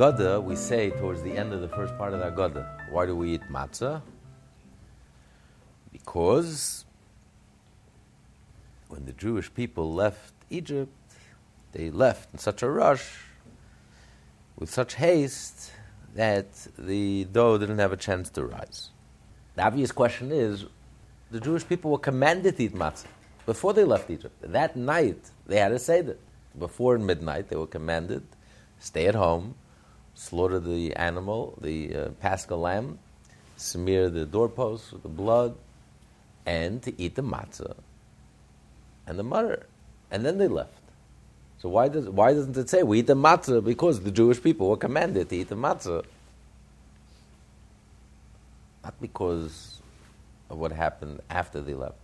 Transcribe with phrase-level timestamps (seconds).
[0.00, 2.90] Haggadah we say towards the end of the first part of the Haggadah.
[2.90, 4.00] Why do we eat matzah?
[5.92, 6.86] Because
[8.88, 10.90] when the Jewish people left Egypt,
[11.72, 13.24] they left in such a rush,
[14.56, 15.70] with such haste,
[16.14, 18.88] that the dough didn't have a chance to rise.
[19.56, 20.64] The obvious question is
[21.30, 23.04] the Jewish people were commanded to eat matzah
[23.44, 24.34] before they left Egypt.
[24.40, 26.16] That night, they had a Seder.
[26.58, 28.22] Before midnight, they were commanded
[28.80, 29.54] stay at home,
[30.20, 32.98] slaughter the animal, the uh, paschal lamb,
[33.56, 35.54] smear the doorposts with the blood,
[36.44, 37.74] and to eat the matzah
[39.06, 39.62] and the maror.
[40.10, 40.74] And then they left.
[41.58, 43.64] So why, does, why doesn't it say we eat the matzah?
[43.64, 46.04] Because the Jewish people were commanded to eat the matzah.
[48.84, 49.80] Not because
[50.50, 51.96] of what happened after they left.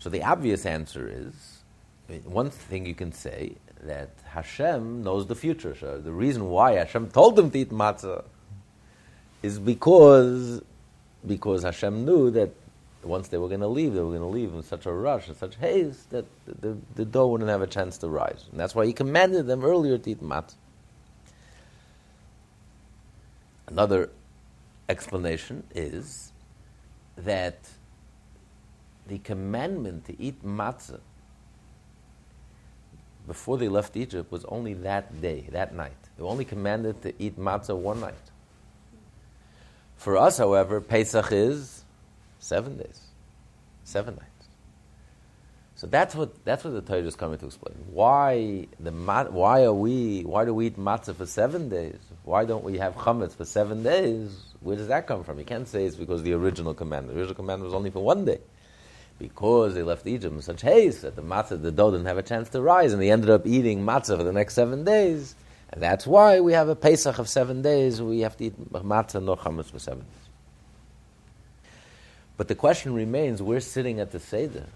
[0.00, 1.34] So the obvious answer is,
[2.24, 5.76] one thing you can say that Hashem knows the future.
[5.78, 8.24] So the reason why Hashem told them to eat matzah
[9.42, 10.62] is because
[11.26, 12.50] because Hashem knew that
[13.02, 15.28] once they were going to leave, they were going to leave in such a rush,
[15.28, 18.44] in such haste, that the, the, the, dough wouldn't have a chance to rise.
[18.50, 20.54] And that's why He commanded them earlier to eat matzah.
[23.68, 24.10] Another
[24.88, 26.32] explanation is
[27.16, 27.58] that
[29.06, 31.00] the commandment to eat matzah
[33.28, 35.92] before they left Egypt was only that day, that night.
[36.16, 38.14] They were only commanded to eat matzah one night.
[39.96, 41.84] For us, however, Pesach is
[42.38, 43.00] seven days,
[43.84, 44.24] seven nights.
[45.76, 47.76] So that's what that's what the Torah is coming to explain.
[47.92, 51.98] Why the why are we why do we eat matzah for seven days?
[52.24, 54.54] Why don't we have chametz for seven days?
[54.60, 55.38] Where does that come from?
[55.38, 57.14] You can't say it's because the original commandment.
[57.14, 58.40] The original commandment was only for one day
[59.18, 62.22] because they left Egypt in such haste that the matzah, the dough didn't have a
[62.22, 65.34] chance to rise, and they ended up eating matzah for the next seven days.
[65.70, 68.00] And that's why we have a Pesach of seven days.
[68.00, 71.72] We have to eat matzah no chametz for seven days.
[72.36, 74.66] But the question remains: We're sitting at the seder,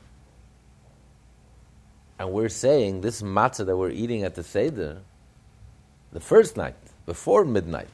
[2.18, 4.98] and we're saying this matzah that we're eating at the seder,
[6.12, 6.74] the first night
[7.06, 7.88] before midnight,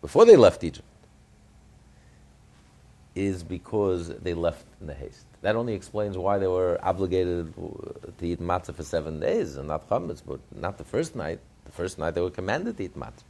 [0.00, 0.88] before they left Egypt,
[3.14, 5.25] is because they left in the haste.
[5.42, 9.88] That only explains why they were obligated to eat matzah for seven days and not
[9.88, 11.40] chametz, but not the first night.
[11.66, 13.22] The first night they were commanded to eat matzah.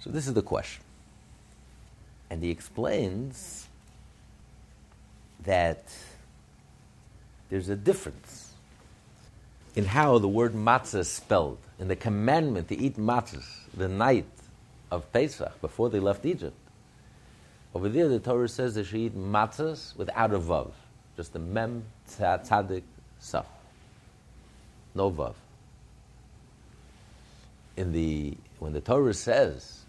[0.00, 0.82] So this is the question.
[2.30, 3.68] And he explains
[5.44, 5.84] that
[7.50, 8.52] there's a difference
[9.76, 11.58] in how the word matzah is spelled.
[11.78, 13.44] In the commandment to eat matzahs
[13.76, 14.26] the night
[14.90, 16.56] of Pesach, before they left Egypt,
[17.74, 20.70] over there, the Torah says they should eat matzahs without a vav,
[21.16, 22.84] just the mem tzadik
[23.20, 23.46] saf,
[24.94, 25.34] no vav.
[27.76, 29.80] In the when the Torah says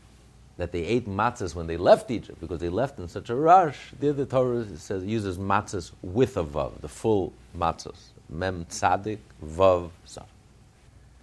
[0.58, 3.92] that they ate matzahs when they left Egypt because they left in such a rush,
[4.00, 9.92] there the Torah says uses matzahs with a vav, the full matzahs, mem tzadik vav
[10.08, 10.26] saf.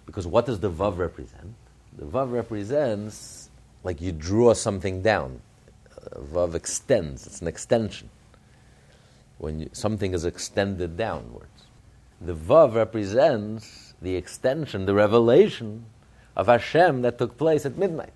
[0.05, 1.55] Because what does the vav represent?
[1.97, 3.49] The vav represents
[3.83, 5.41] like you draw something down
[6.11, 8.09] Vav extends, it's an extension.
[9.37, 11.47] When you, something is extended downwards.
[12.21, 15.85] The Vav represents the extension, the revelation
[16.35, 18.13] of Hashem that took place at midnight.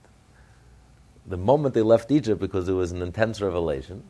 [1.26, 4.04] The moment they left Egypt, because it was an intense revelation,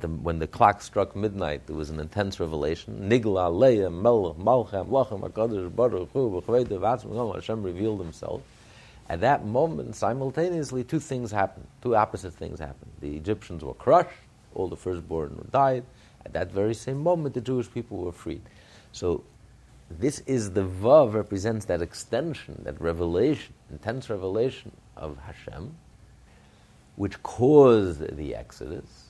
[0.00, 3.08] the, when the clock struck midnight, there was an intense revelation.
[3.08, 8.42] Nigla, Leah, Melech, Malchem, Lachem, HaKadosh, Baruch Hu, Hashem revealed himself.
[9.12, 11.66] At that moment, simultaneously, two things happened.
[11.82, 12.92] Two opposite things happened.
[13.00, 14.08] The Egyptians were crushed,
[14.54, 15.84] all the firstborn died.
[16.24, 18.40] At that very same moment, the Jewish people were freed.
[18.92, 19.22] So,
[19.90, 25.76] this is the Vav represents that extension, that revelation, intense revelation of Hashem,
[26.96, 29.08] which caused the Exodus.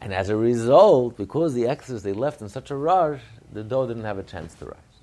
[0.00, 3.22] And as a result, because the Exodus they left in such a rush,
[3.52, 4.93] the dough didn't have a chance to rise.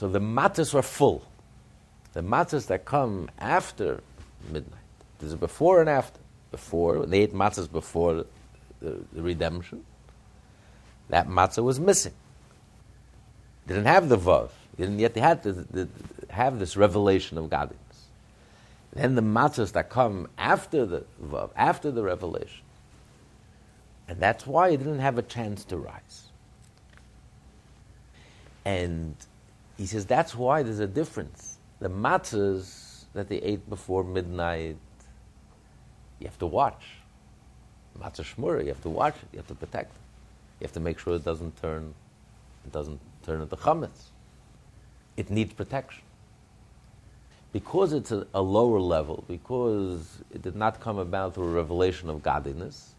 [0.00, 1.22] So the matzahs were full.
[2.14, 4.02] The matzahs that come after
[4.50, 4.80] midnight,
[5.18, 6.18] there's a before and after.
[6.50, 8.24] before, they ate matzahs before
[8.80, 9.84] the, the redemption,
[11.10, 12.14] that matzah was missing.
[13.66, 14.48] They didn't have the vav.
[14.78, 15.88] Didn't yet they had to, to
[16.30, 18.06] have this revelation of godliness.
[18.94, 22.64] Then the matzahs that come after the vav, after the revelation,
[24.08, 26.22] and that's why he didn't have a chance to rise.
[28.64, 29.14] And
[29.80, 31.56] he says that's why there's a difference.
[31.80, 34.76] The matzahs that they ate before midnight,
[36.18, 36.84] you have to watch.
[37.98, 40.00] Matzah shmura, you have to watch it, you have to protect it.
[40.60, 41.94] You have to make sure it doesn't turn,
[42.66, 44.10] it doesn't turn into chametz.
[45.16, 46.02] It needs protection.
[47.50, 52.10] Because it's a, a lower level, because it did not come about through a revelation
[52.10, 52.92] of godliness,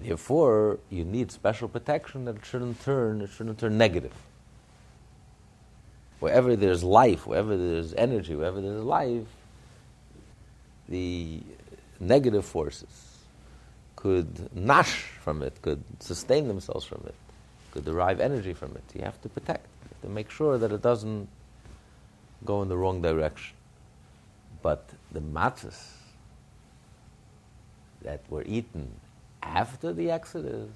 [0.00, 4.12] therefore you need special protection that it shouldn't turn, it shouldn't turn negative.
[6.20, 9.26] Wherever there's life, wherever there's energy, wherever there's life,
[10.88, 11.42] the
[12.00, 13.18] negative forces
[13.96, 17.14] could nash from it, could sustain themselves from it,
[17.72, 18.84] could derive energy from it.
[18.94, 21.28] You have to protect, you have to make sure that it doesn't
[22.44, 23.56] go in the wrong direction.
[24.62, 25.82] But the matzahs
[28.02, 28.88] that were eaten
[29.42, 30.70] after the Exodus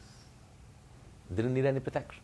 [1.35, 2.23] didn't need any protection.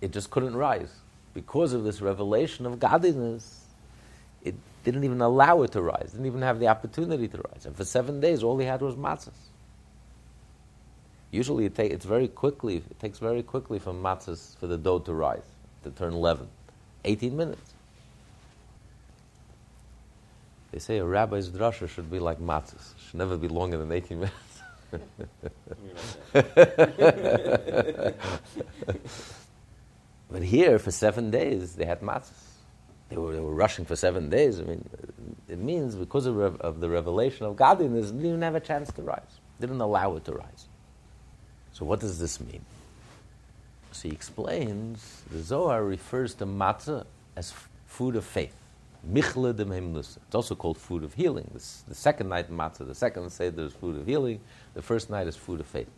[0.00, 0.92] It just couldn't rise.
[1.34, 3.66] Because of this revelation of godliness,
[4.42, 7.66] it didn't even allow it to rise, didn't even have the opportunity to rise.
[7.66, 9.30] And for seven days, all he had was matzahs.
[11.30, 14.98] Usually, it take, it's very quickly, it takes very quickly for matzahs for the dough
[15.00, 15.46] to rise,
[15.84, 16.48] to turn leaven.
[17.04, 17.72] 18 minutes.
[20.72, 24.20] They say a rabbi's drasha should be like matzahs, should never be longer than 18
[24.20, 24.34] minutes.
[30.32, 32.30] but here, for seven days, they had matzahs.
[33.10, 34.58] They were, they were rushing for seven days.
[34.58, 34.88] I mean,
[35.46, 39.02] it means because of, of the revelation of godliness, they didn't have a chance to
[39.02, 39.40] rise.
[39.60, 40.68] They didn't allow it to rise.
[41.72, 42.64] So, what does this mean?
[43.92, 47.04] So, he explains the Zohar refers to matzah
[47.36, 47.52] as
[47.86, 48.56] food of faith.
[49.06, 50.16] Michle Himnus.
[50.16, 51.50] It's also called food of healing.
[51.52, 54.40] This, the second night matzah, the second seder is food of healing.
[54.72, 55.90] The first night is food of faith.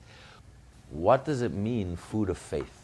[0.90, 2.83] What does it mean, food of faith?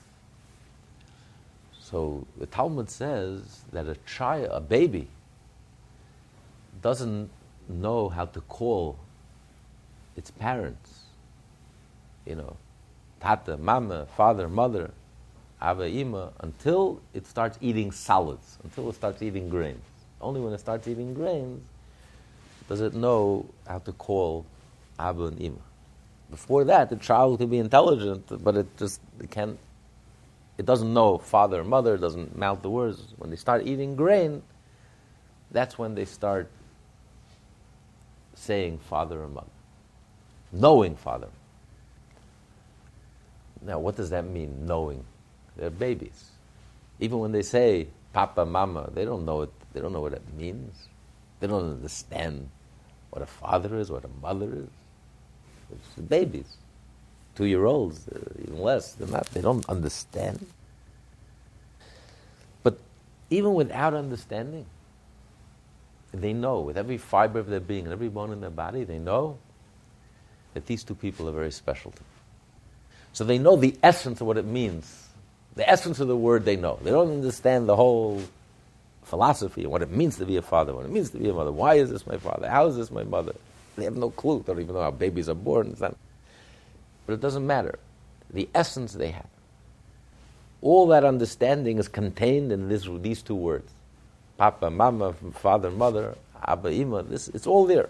[1.91, 5.09] So the Talmud says that a child, a baby,
[6.83, 7.31] doesn't
[7.69, 8.97] know how to call
[10.17, 11.01] its parents.
[12.27, 12.57] You know,
[13.21, 14.93] tata, mama, father, mother,
[15.61, 19.85] Abba, Ima, until it starts eating solids, until it starts eating grains.
[20.21, 21.63] Only when it starts eating grains
[22.69, 24.47] does it know how to call
[24.99, 25.57] Abba and Ima.
[26.31, 29.59] Before that, the child can be intelligent, but it just it can't.
[30.61, 31.97] It doesn't know father or mother.
[31.97, 33.15] Doesn't mouth the words.
[33.17, 34.43] When they start eating grain,
[35.51, 36.51] that's when they start
[38.35, 39.47] saying father or mother,
[40.53, 41.29] knowing father.
[43.63, 44.67] Now, what does that mean?
[44.67, 45.03] Knowing,
[45.57, 46.29] they're babies.
[46.99, 49.51] Even when they say papa, mama, they don't know it.
[49.73, 50.89] They don't know what it means.
[51.41, 52.51] They don't understand
[53.09, 54.69] what a father is, what a mother is.
[55.73, 56.59] It's the babies,
[57.35, 58.93] two year olds, uh, even less.
[58.93, 59.27] They're not.
[59.27, 60.47] They don't understand.
[62.63, 62.79] But
[63.31, 64.67] even without understanding,
[66.13, 68.99] they know with every fiber of their being and every bone in their body, they
[68.99, 69.39] know
[70.55, 72.07] that these two people are very special to them.
[73.13, 75.09] So they know the essence of what it means.
[75.57, 76.79] The essence of the word they know.
[76.83, 78.23] They don't understand the whole
[79.03, 81.33] philosophy and what it means to be a father, what it means to be a
[81.33, 81.53] mother.
[81.53, 82.49] Why is this my father?
[82.49, 83.35] How is this my mother?
[83.77, 84.41] They have no clue.
[84.47, 85.77] They don't even know how babies are born.
[87.07, 87.79] But it doesn't matter.
[88.33, 89.27] The essence they have.
[90.63, 93.73] All that understanding is contained in this, these two words.
[94.37, 96.17] Papa, mama, father, mother,
[96.47, 97.03] Abba, Ima.
[97.03, 97.89] This, it's all there.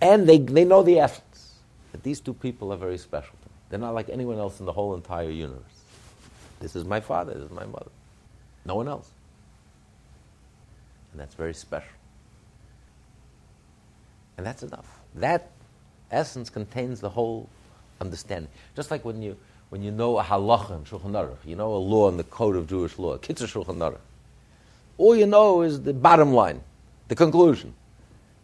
[0.00, 1.54] And they, they know the essence.
[1.92, 3.54] That these two people are very special to me.
[3.70, 5.62] They're not like anyone else in the whole entire universe.
[6.60, 7.90] This is my father, this is my mother.
[8.64, 9.08] No one else.
[11.12, 11.92] And that's very special.
[14.36, 15.00] And that's enough.
[15.14, 15.50] That
[16.10, 17.48] essence contains the whole
[18.04, 18.50] understanding.
[18.76, 19.36] Just like when you,
[19.70, 22.56] when you know a halacha in Shulchan Aruch, you know a law in the code
[22.56, 23.98] of Jewish law, Kitzur Shulchan Aruch.
[24.98, 26.60] All you know is the bottom line,
[27.08, 27.74] the conclusion.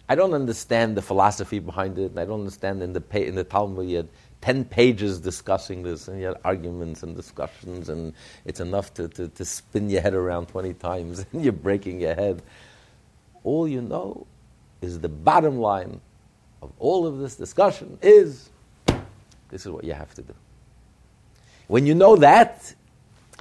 [0.08, 3.44] I don't understand the philosophy behind it, and I don't understand in the, in the
[3.44, 4.08] Talmud you had
[4.40, 8.12] 10 pages discussing this, and you had arguments and discussions, and
[8.44, 12.14] it's enough to, to, to spin your head around 20 times, and you're breaking your
[12.16, 12.42] head.
[13.44, 14.26] All you know
[14.80, 16.00] is the bottom line
[16.62, 18.50] of all of this discussion is
[19.50, 20.34] this is what you have to do.
[21.68, 22.74] When you know that,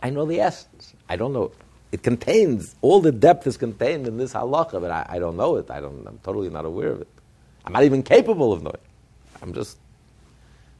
[0.03, 0.93] I know the essence.
[1.07, 1.51] I don't know.
[1.91, 5.55] It contains, all the depth is contained in this halacha, but I, I don't know
[5.55, 5.71] it.
[5.71, 7.07] I don't, I'm totally not aware of it.
[7.65, 8.77] I'm not even capable of knowing.
[9.41, 9.77] I'm just,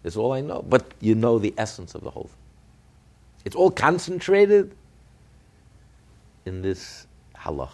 [0.04, 0.64] it's all I know.
[0.68, 2.34] But you know the essence of the whole thing.
[3.46, 4.76] It's all concentrated
[6.46, 7.70] in this halacha.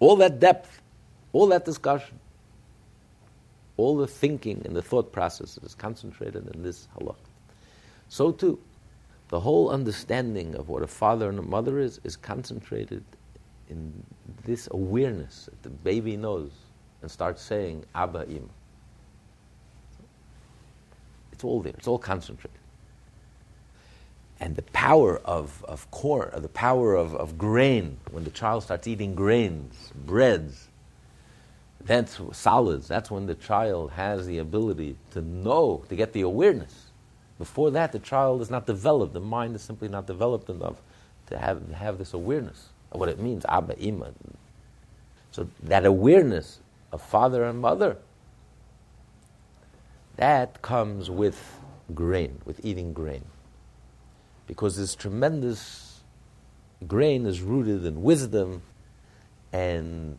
[0.00, 0.82] All that depth,
[1.32, 2.18] all that discussion,
[3.76, 7.16] all the thinking and the thought process is concentrated in this halacha.
[8.08, 8.58] So too,
[9.28, 13.04] the whole understanding of what a father and a mother is is concentrated
[13.68, 13.92] in
[14.44, 16.52] this awareness that the baby knows
[17.02, 18.48] and starts saying Abba Im.
[21.32, 21.74] It's all there.
[21.76, 22.58] It's all concentrated.
[24.38, 28.62] And the power of, of corn, uh, the power of, of grain, when the child
[28.62, 30.68] starts eating grains, breads,
[31.86, 36.86] that's solids, that's when the child has the ability to know, to get the awareness
[37.38, 39.12] before that, the child is not developed.
[39.12, 40.76] The mind is simply not developed enough
[41.26, 44.12] to have, have this awareness of what it means, Abba, Ima.
[45.32, 46.60] So that awareness
[46.92, 47.98] of father and mother,
[50.16, 51.58] that comes with
[51.94, 53.24] grain, with eating grain.
[54.46, 56.00] Because this tremendous
[56.86, 58.62] grain is rooted in wisdom,
[59.52, 60.18] and,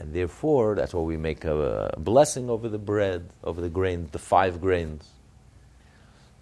[0.00, 4.18] and therefore that's why we make a, blessing over the bread, over the grain, the
[4.18, 5.08] five grains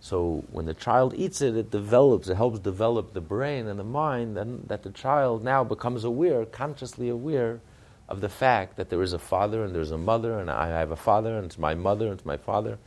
[0.01, 3.85] so when the child eats it, it develops, it helps develop the brain and the
[3.85, 7.61] mind, and that the child now becomes aware, consciously aware
[8.09, 10.93] of the fact that there is a father and there's a mother, and I have
[10.93, 12.79] a father, and it's my mother, and it's my father.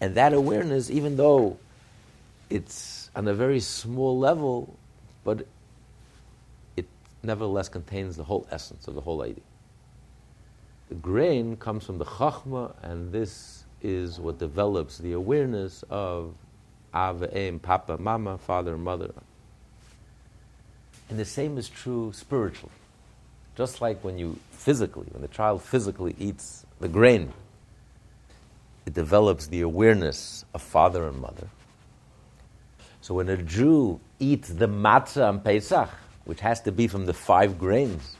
[0.00, 1.56] And that awareness, even though
[2.50, 4.76] it's on a very small level,
[5.22, 5.46] but
[6.76, 6.86] it
[7.22, 9.44] nevertheless contains the whole essence of the whole idea.
[10.88, 16.34] The grain comes from the chachma, and this is what develops the awareness of
[16.92, 19.12] Av, Em, Papa, Mama, Father, Mother.
[21.08, 22.72] And the same is true spiritually.
[23.56, 27.32] Just like when you physically, when the child physically eats the grain,
[28.86, 31.48] it develops the awareness of father and mother.
[33.00, 35.90] So when a Jew eats the matzah on Pesach,
[36.24, 38.16] which has to be from the five grains,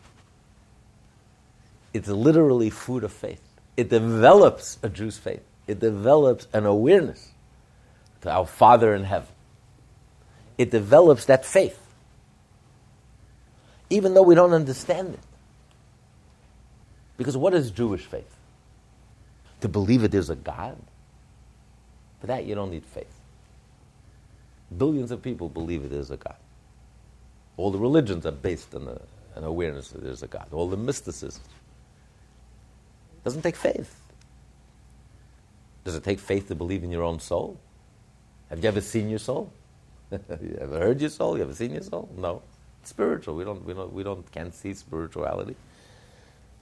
[1.95, 3.41] it's literally food of faith.
[3.77, 7.31] It develops a Jew's faith it develops an awareness
[8.23, 9.29] to our Father in heaven.
[10.59, 11.81] It develops that faith,
[13.91, 15.21] even though we don't understand it.
[17.17, 18.31] Because what is Jewish faith?
[19.63, 20.77] To believe that there's a God?
[22.21, 23.21] For that, you don't need faith.
[24.77, 26.37] Billions of people believe that there's a God.
[27.57, 28.99] All the religions are based on
[29.37, 30.47] an awareness that there's a God.
[30.53, 31.43] All the mysticism.
[33.25, 34.03] It doesn't take faith.
[35.85, 37.59] Does it take faith to believe in your own soul?
[38.51, 39.51] Have you ever seen your soul?
[40.11, 41.39] you ever heard your soul?
[41.39, 42.11] You ever seen your soul?
[42.19, 42.43] No.
[42.83, 43.35] It's spiritual.
[43.35, 45.57] We don't, we don't, we don't, can't see spirituality.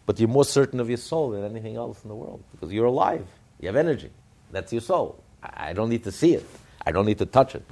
[0.07, 2.87] But you're more certain of your soul than anything else in the world because you're
[2.87, 3.27] alive.
[3.59, 4.11] You have energy.
[4.53, 5.21] That's your soul.
[5.43, 6.47] I, don't need to see it.
[6.87, 7.65] I don't need to touch it.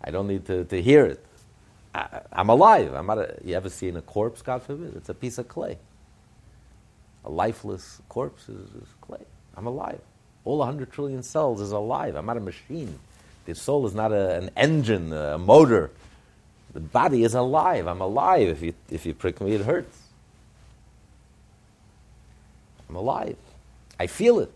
[0.00, 1.26] I don't need to, to hear it.
[1.92, 2.94] I, am alive.
[2.94, 4.94] I'm not a, you ever seen a corpse, God forbid?
[4.94, 5.78] It's a piece of clay.
[7.28, 9.24] A lifeless corpse is, is clay.
[9.56, 10.00] I'm alive.
[10.44, 12.16] All 100 trillion cells is alive.
[12.16, 12.98] I'm not a machine.
[13.44, 15.90] The soul is not a, an engine, a motor.
[16.72, 17.86] The body is alive.
[17.86, 18.48] I'm alive.
[18.48, 19.96] If you, if you prick me, it hurts.
[22.88, 23.36] I'm alive.
[24.00, 24.52] I feel it.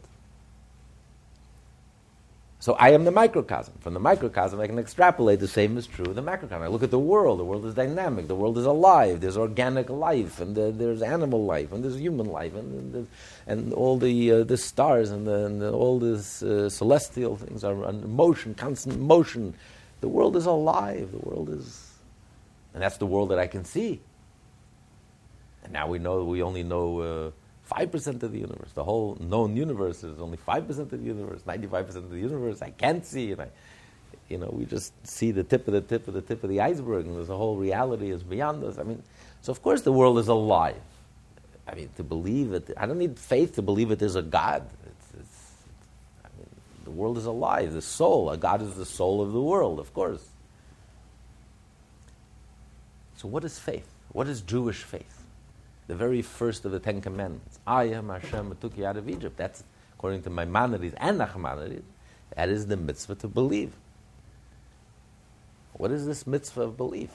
[2.62, 3.74] So I am the microcosm.
[3.80, 6.62] From the microcosm, I can extrapolate the same is true of the macrocosm.
[6.62, 7.40] I look at the world.
[7.40, 8.28] The world is dynamic.
[8.28, 9.20] The world is alive.
[9.20, 13.08] There's organic life, and the, there's animal life, and there's human life, and, and,
[13.48, 17.64] and all the, uh, the stars and, the, and the, all these uh, celestial things
[17.64, 19.54] are in motion, constant motion.
[20.00, 21.10] The world is alive.
[21.10, 21.90] The world is,
[22.74, 24.00] and that's the world that I can see.
[25.64, 27.00] And now we know we only know.
[27.00, 27.41] Uh,
[27.72, 28.70] 5% of the universe.
[28.74, 32.70] The whole known universe is only 5% of the universe, 95% of the universe I
[32.70, 33.32] can't see.
[33.32, 33.48] And I,
[34.28, 36.60] you know, we just see the tip of the tip of the tip of the
[36.60, 38.78] iceberg, and there's a whole reality is beyond us.
[38.78, 39.02] I mean,
[39.40, 40.80] so of course the world is alive.
[41.66, 44.68] I mean, to believe it, I don't need faith to believe it there's a God.
[44.84, 45.52] It's, it's,
[46.24, 46.48] I mean,
[46.84, 47.72] the world is alive.
[47.72, 50.28] The soul, a God is the soul of the world, of course.
[53.16, 53.86] So, what is faith?
[54.10, 55.21] What is Jewish faith?
[55.92, 57.58] The very first of the Ten Commandments.
[57.66, 59.36] I am Hashem who took you out of Egypt.
[59.36, 61.82] That's according to Maimonides and Nachmanides.
[62.34, 63.74] That is the mitzvah to believe.
[65.74, 67.10] What is this mitzvah of belief?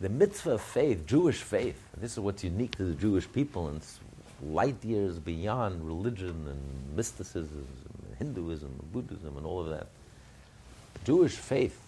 [0.00, 3.78] The mitzvah of faith, Jewish faith, this is what's unique to the Jewish people and
[3.78, 3.98] it's
[4.40, 7.66] light years beyond religion and mysticism,
[8.06, 9.88] and Hinduism, and Buddhism, and all of that.
[11.04, 11.80] Jewish faith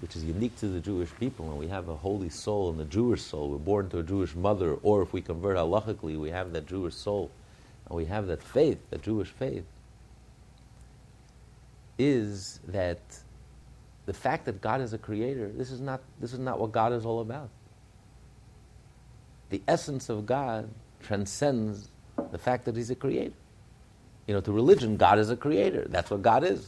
[0.00, 2.84] which is unique to the Jewish people, and we have a holy soul in the
[2.84, 3.50] Jewish soul.
[3.50, 6.94] We're born to a Jewish mother, or if we convert halachically, we have that Jewish
[6.94, 7.30] soul
[7.88, 9.64] and we have that faith, the Jewish faith,
[11.98, 12.98] is that
[14.06, 16.92] the fact that God is a creator, this is not, this is not what God
[16.92, 17.50] is all about.
[19.50, 20.68] The essence of God
[21.02, 21.90] transcends
[22.30, 23.34] the fact that He's a creator.
[24.26, 25.86] You know, to religion, God is a creator.
[25.88, 26.66] That's what God is.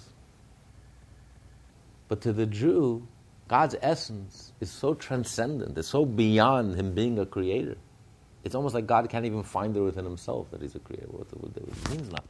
[2.08, 3.06] But to the Jew,
[3.48, 7.76] God's essence is so transcendent, it's so beyond Him being a creator.
[8.44, 11.06] It's almost like God can't even find it within Himself that He's a creator.
[11.20, 12.28] It means nothing.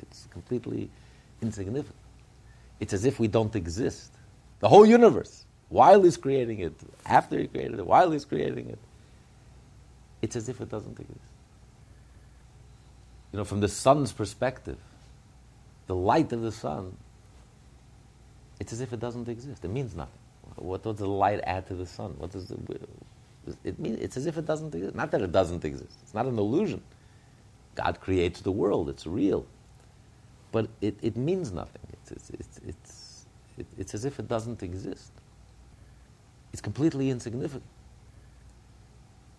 [0.00, 0.90] It's completely
[1.42, 1.96] insignificant.
[2.80, 4.12] It's as if we don't exist.
[4.60, 8.78] The whole universe, while He's creating it, after He created it, while He's creating it,
[10.22, 11.20] it's as if it doesn't exist.
[13.32, 14.78] You know, from the sun's perspective,
[15.86, 16.96] the light of the sun,
[18.60, 19.64] it's as if it doesn't exist.
[19.64, 20.18] It means nothing.
[20.56, 22.14] What does the light add to the sun?
[22.18, 22.50] What does
[23.64, 23.98] it mean?
[24.00, 24.94] It's as if it doesn't exist.
[24.94, 25.92] Not that it doesn't exist.
[26.02, 26.82] It's not an illusion.
[27.74, 28.88] God creates the world.
[28.88, 29.46] It's real
[30.56, 31.82] but it, it means nothing.
[31.92, 33.26] It's, it's, it's, it's,
[33.58, 35.12] it, it's as if it doesn't exist.
[36.50, 37.62] It's completely insignificant.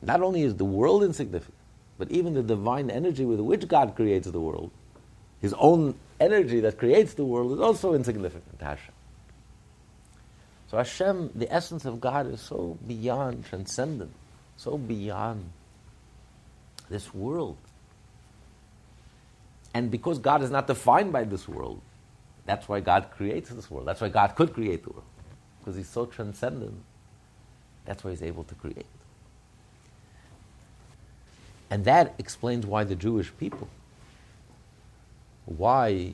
[0.04, 1.58] Not only is the world insignificant,
[1.98, 4.70] but even the divine energy with which God creates the world,
[5.42, 8.94] his own energy that creates the world, is also insignificant to Hashem.
[10.70, 14.12] So Hashem, the essence of God, is so beyond, transcendent,
[14.58, 15.50] so beyond
[16.90, 17.58] this world.
[19.74, 21.82] And because God is not defined by this world,
[22.46, 23.88] that's why God creates this world.
[23.88, 25.06] That's why God could create the world.
[25.60, 26.76] Because He's so transcendent,
[27.86, 28.86] that's why He's able to create.
[31.70, 33.68] And that explains why the Jewish people,
[35.46, 36.14] why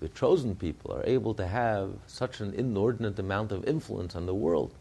[0.00, 4.34] the chosen people are able to have such an inordinate amount of influence on the
[4.34, 4.74] world.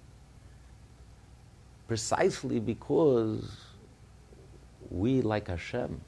[1.87, 3.57] Precisely because
[4.89, 6.01] we, like Hashem,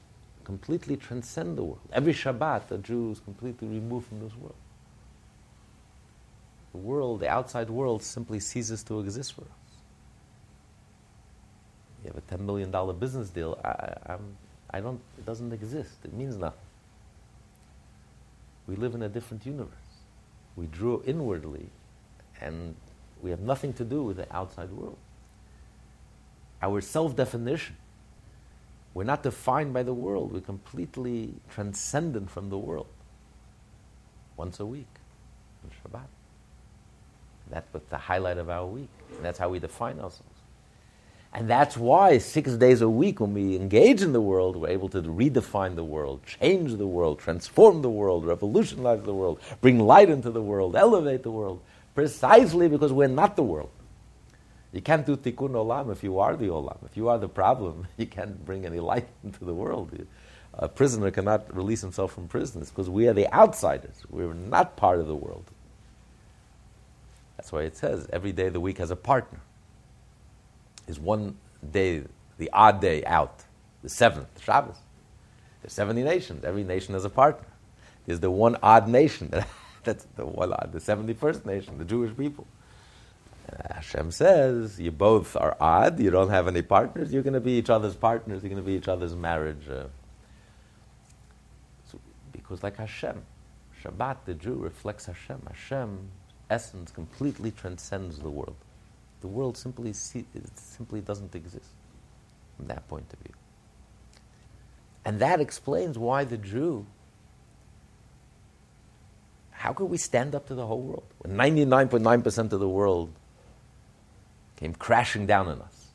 [0.44, 1.80] completely transcend the world.
[1.92, 4.54] Every Shabbat, a Jew is completely removed from this world.
[6.72, 9.48] The world, the outside world, simply ceases to exist for us.
[12.04, 13.58] You have a ten million dollar business deal.
[13.64, 14.36] I, I'm,
[14.70, 15.00] I don't.
[15.18, 15.96] It doesn't exist.
[16.04, 16.67] It means nothing.
[18.68, 19.72] We live in a different universe.
[20.54, 21.70] We drew inwardly,
[22.40, 22.76] and
[23.20, 24.98] we have nothing to do with the outside world.
[26.62, 27.76] Our self definition
[28.94, 30.32] we're not defined by the world.
[30.32, 32.88] We're completely transcendent from the world.
[34.36, 34.88] Once a week,
[35.62, 36.06] on Shabbat.
[37.48, 38.88] That's the highlight of our week.
[39.14, 40.37] And that's how we define ourselves.
[41.32, 44.88] And that's why six days a week, when we engage in the world, we're able
[44.90, 50.08] to redefine the world, change the world, transform the world, revolutionize the world, bring light
[50.08, 51.60] into the world, elevate the world,
[51.94, 53.70] precisely because we're not the world.
[54.72, 56.78] You can't do tikkun olam if you are the olam.
[56.84, 59.92] If you are the problem, you can't bring any light into the world.
[60.54, 62.62] A prisoner cannot release himself from prison.
[62.62, 64.02] It's because we are the outsiders.
[64.08, 65.44] We're not part of the world.
[67.36, 69.40] That's why it says every day of the week has a partner.
[70.88, 71.36] Is one
[71.70, 72.02] day,
[72.38, 73.44] the odd day out,
[73.82, 74.76] the seventh, the Shabbos.
[75.62, 76.44] There's 70 nations.
[76.44, 77.46] Every nation has a partner.
[78.06, 79.32] There's the one odd nation.
[79.84, 82.46] That's the one odd, the 71st nation, the Jewish people.
[83.70, 87.52] Hashem says, you both are odd, you don't have any partners, you're going to be
[87.52, 89.68] each other's partners, you're going to be each other's marriage.
[89.68, 89.84] Uh,
[91.90, 91.98] so,
[92.32, 93.22] because, like Hashem,
[93.82, 95.40] Shabbat, the Jew, reflects Hashem.
[95.46, 96.10] Hashem's
[96.50, 98.56] essence completely transcends the world.
[99.20, 101.70] The world simply, see, simply doesn't exist
[102.56, 103.34] from that point of view.
[105.04, 106.86] And that explains why the Jew
[109.58, 111.02] how could we stand up to the whole world?
[111.18, 113.10] When 99.9% of the world
[114.54, 115.88] came crashing down on us.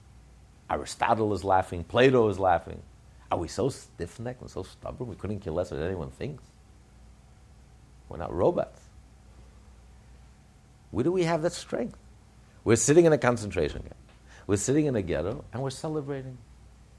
[0.69, 2.81] Aristotle is laughing, Plato is laughing.
[3.31, 6.43] Are we so stiff necked and so stubborn we couldn't care less what anyone thinks?
[8.09, 8.81] We're not robots.
[10.91, 11.97] Where do we have that strength?
[12.63, 13.95] We're sitting in a concentration camp.
[14.47, 16.38] We're sitting in a ghetto and we're celebrating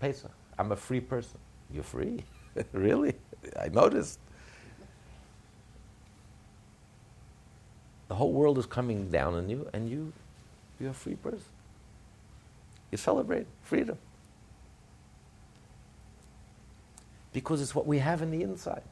[0.00, 0.31] Pesach.
[0.59, 1.38] I'm a free person.
[1.72, 2.24] You're free?
[2.72, 3.14] really?
[3.59, 4.18] I noticed.
[8.09, 10.12] The whole world is coming down on you and you,
[10.79, 11.40] you're a free person.
[12.90, 13.98] You celebrate freedom.
[17.33, 18.83] Because it's what we have in the inside.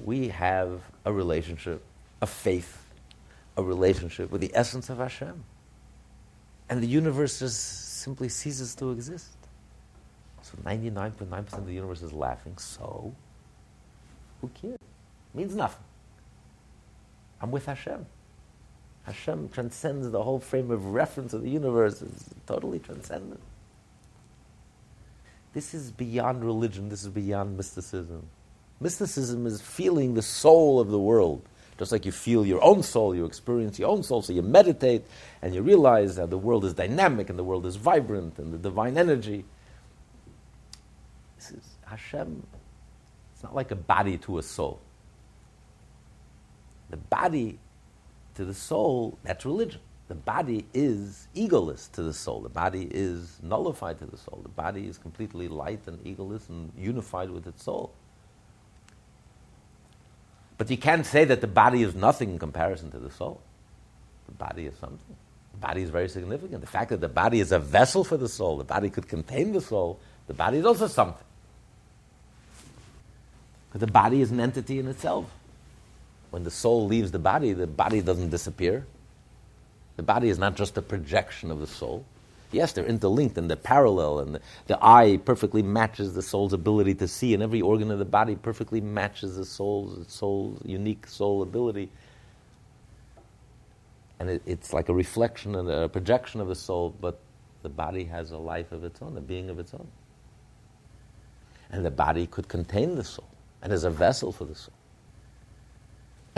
[0.00, 1.82] We have a relationship,
[2.20, 2.87] a faith,
[3.58, 5.44] a relationship with the essence of Hashem.
[6.70, 9.36] And the universe just simply ceases to exist.
[10.42, 12.56] So 99.9% of the universe is laughing.
[12.56, 13.14] So,
[14.40, 14.74] who cares?
[14.74, 15.84] It means nothing.
[17.40, 18.06] I'm with Hashem.
[19.04, 23.40] Hashem transcends the whole frame of reference of the universe, it's totally transcendent.
[25.54, 28.28] This is beyond religion, this is beyond mysticism.
[28.80, 31.42] Mysticism is feeling the soul of the world.
[31.78, 35.04] Just like you feel your own soul, you experience your own soul, so you meditate
[35.40, 38.58] and you realize that the world is dynamic and the world is vibrant and the
[38.58, 39.44] divine energy.
[41.36, 42.44] This is Hashem.
[43.32, 44.80] It's not like a body to a soul.
[46.90, 47.60] The body
[48.34, 49.80] to the soul, that's religion.
[50.08, 52.40] The body is egoless to the soul.
[52.40, 54.40] The body is nullified to the soul.
[54.42, 57.94] The body is completely light and egoless and unified with its soul.
[60.58, 63.40] But you can't say that the body is nothing in comparison to the soul.
[64.26, 65.16] The body is something.
[65.52, 66.60] The body is very significant.
[66.60, 69.52] The fact that the body is a vessel for the soul, the body could contain
[69.52, 71.24] the soul, the body is also something.
[73.70, 75.30] But the body is an entity in itself.
[76.30, 78.86] When the soul leaves the body, the body doesn't disappear.
[79.96, 82.04] The body is not just a projection of the soul.
[82.50, 86.94] Yes, they're interlinked and they're parallel, and the, the, eye perfectly matches the soul's ability
[86.94, 91.42] to see, and every organ of the body perfectly matches the soul's, soul's unique soul
[91.42, 91.90] ability.
[94.18, 97.20] And it, it's like a reflection and a projection of the soul, but
[97.62, 99.86] the body has a life of its own, a being of its own.
[101.70, 103.28] And the body could contain the soul
[103.60, 104.77] and is a vessel for the soul.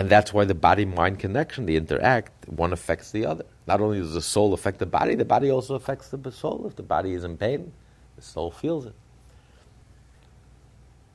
[0.01, 3.45] And that's why the body mind connection, they interact, one affects the other.
[3.67, 6.65] Not only does the soul affect the body, the body also affects the soul.
[6.67, 7.71] If the body is in pain,
[8.17, 8.95] the soul feels it.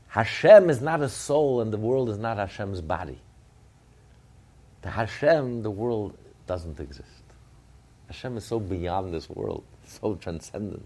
[0.09, 3.17] Hashem is not a soul and the world is not Hashem's body.
[4.83, 7.23] To Hashem, the world doesn't exist.
[8.05, 10.85] Hashem is so beyond this world, so transcendent.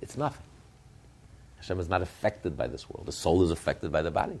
[0.00, 0.46] It's nothing.
[1.56, 3.04] Hashem is not affected by this world.
[3.04, 4.40] The soul is affected by the body.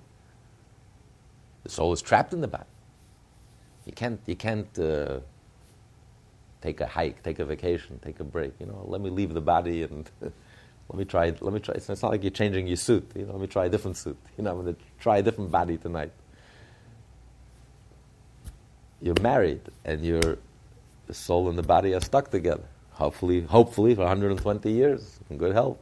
[1.64, 2.64] The soul is trapped in the body.
[3.86, 5.20] You can't, you can't uh,
[6.60, 8.52] take a hike, take a vacation, take a break.
[8.60, 11.34] You know, let me leave the body and let me try.
[11.40, 11.74] Let me try.
[11.74, 13.10] It's not like you're changing your suit.
[13.14, 14.16] You know, let me try a different suit.
[14.38, 16.12] You know, I'm going to try a different body tonight.
[19.00, 20.38] You're married, and your
[21.10, 22.64] soul and the body are stuck together.
[22.92, 25.78] Hopefully, hopefully for 120 years in good health.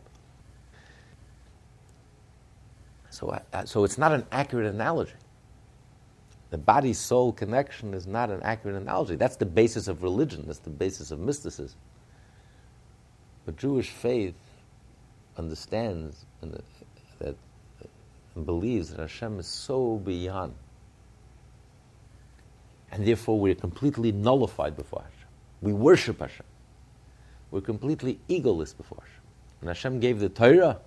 [3.10, 5.12] So, uh, so it's not an accurate analogy.
[6.52, 9.16] The body soul connection is not an accurate analogy.
[9.16, 11.78] That's the basis of religion, that's the basis of mysticism.
[13.46, 14.34] But Jewish faith
[15.38, 16.58] understands and, uh,
[17.20, 17.36] that,
[18.34, 20.52] and believes that Hashem is so beyond.
[22.90, 25.28] And therefore, we're completely nullified before Hashem.
[25.62, 26.44] We worship Hashem.
[27.50, 29.22] We're completely egoless before Hashem.
[29.60, 30.80] And Hashem gave the Torah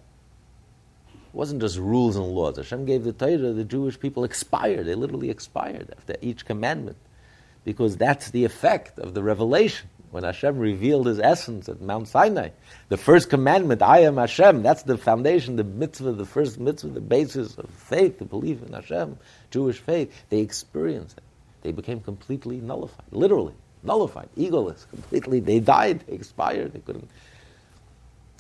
[1.36, 2.56] it wasn't just rules and laws.
[2.56, 4.86] Hashem gave the Torah, the Jewish people expired.
[4.86, 6.96] They literally expired after each commandment.
[7.66, 9.90] Because that's the effect of the revelation.
[10.12, 12.52] When Hashem revealed his essence at Mount Sinai,
[12.88, 17.02] the first commandment, I am Hashem, that's the foundation, the mitzvah, the first mitzvah, the
[17.02, 19.18] basis of faith, the belief in Hashem,
[19.52, 20.14] Jewish faith.
[20.30, 21.24] They experienced it.
[21.64, 25.42] They became completely nullified, literally nullified, egoless, completely.
[25.42, 27.10] They died, they expired, they couldn't.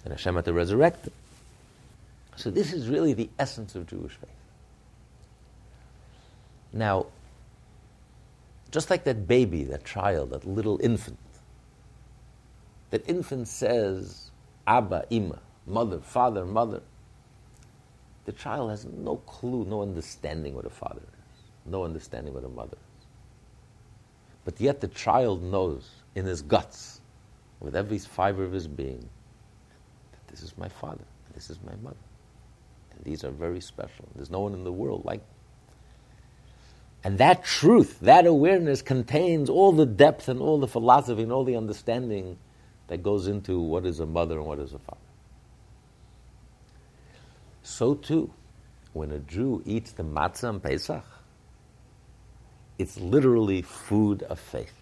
[0.05, 1.13] And Hashem had to resurrect them.
[2.35, 4.29] So this is really the essence of Jewish faith.
[6.73, 7.07] Now,
[8.71, 11.17] just like that baby, that child, that little infant,
[12.89, 14.31] that infant says,
[14.67, 16.81] Abba, Ima, mother, father, mother.
[18.25, 22.49] The child has no clue, no understanding what a father is, no understanding what a
[22.49, 23.05] mother is.
[24.43, 27.01] But yet the child knows in his guts,
[27.59, 29.07] with every fiber of his being,
[30.11, 31.95] that this is my father, this is my mother.
[33.03, 34.07] These are very special.
[34.15, 35.35] There's no one in the world like them.
[37.03, 41.43] And that truth, that awareness contains all the depth and all the philosophy and all
[41.43, 42.37] the understanding
[42.87, 44.99] that goes into what is a mother and what is a father.
[47.61, 48.31] So too,
[48.93, 51.03] when a Jew eats the matzah on Pesach,
[52.79, 54.73] it's literally food of faith.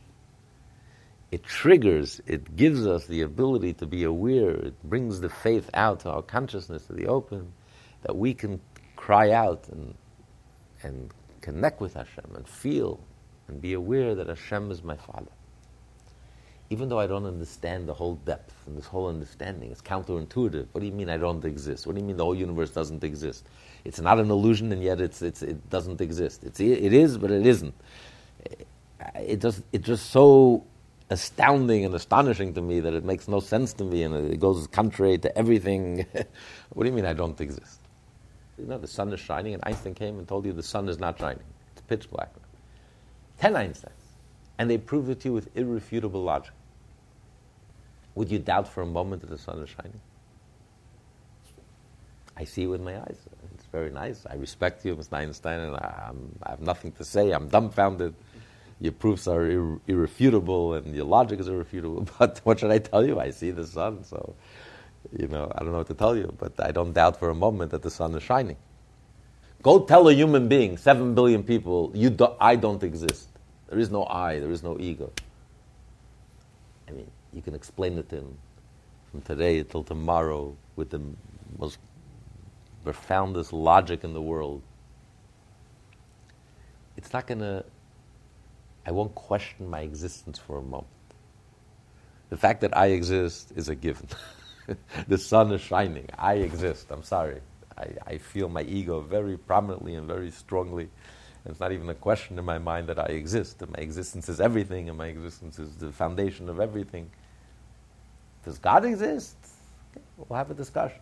[1.32, 6.02] It triggers, it gives us the ability to be aware, it brings the faith out
[6.02, 7.52] to our consciousness, to the open,
[8.04, 8.60] that we can
[8.96, 9.94] cry out and,
[10.84, 11.12] and
[11.42, 13.00] connect with Hashem and feel
[13.48, 15.32] and be aware that Hashem is my Father.
[16.70, 20.68] Even though I don't understand the whole depth and this whole understanding, it's counterintuitive.
[20.72, 21.86] What do you mean I don't exist?
[21.86, 23.46] What do you mean the whole universe doesn't exist?
[23.84, 26.44] It's not an illusion and yet it's, it's, it doesn't exist.
[26.44, 27.76] It's, it is, but it isn't.
[29.16, 30.66] It just, it's just so
[31.10, 34.66] astounding and astonishing to me that it makes no sense to me and it goes
[34.68, 36.06] contrary to everything.
[36.70, 37.83] what do you mean I don't exist?
[38.64, 40.98] You know, the sun is shining, and Einstein came and told you the sun is
[40.98, 41.44] not shining.
[41.74, 42.30] It's pitch black.
[43.38, 43.90] Ten Einsteins.
[44.58, 46.54] And they proved it to you with irrefutable logic.
[48.16, 50.00] Would you doubt for a moment that the sun is shining?
[52.38, 53.18] I see it with my eyes.
[53.54, 54.26] It's very nice.
[54.30, 55.18] I respect you, Mr.
[55.18, 56.12] Einstein, and I,
[56.44, 57.32] I have nothing to say.
[57.32, 58.16] I'm dumbfounded.
[58.80, 62.08] Your proofs are ir- irrefutable, and your logic is irrefutable.
[62.18, 63.20] But what should I tell you?
[63.20, 64.36] I see the sun, so
[65.18, 66.34] you know I don't know what to tell you.
[66.38, 68.58] But I don't doubt for a moment that the sun is shining.
[69.62, 73.30] Go tell a human being, seven billion people, you do, I don't exist.
[73.70, 74.40] There is no I.
[74.40, 75.12] There is no ego.
[76.90, 78.38] I mean, you can explain it to him
[79.10, 81.00] from today till tomorrow with the
[81.58, 81.78] most
[82.84, 84.62] profoundest logic in the world,
[86.98, 87.64] it's not to,
[88.86, 90.88] I won't question my existence for a moment.
[92.30, 94.08] The fact that I exist is a given.
[95.08, 96.08] the sun is shining.
[96.18, 96.88] I exist.
[96.90, 97.42] I'm sorry.
[97.78, 100.90] I, I feel my ego very prominently and very strongly.
[101.46, 103.62] It's not even a question in my mind that I exist.
[103.62, 107.10] And my existence is everything, and my existence is the foundation of everything.
[108.46, 109.36] Does God exist?
[110.18, 111.00] We'll have a discussion.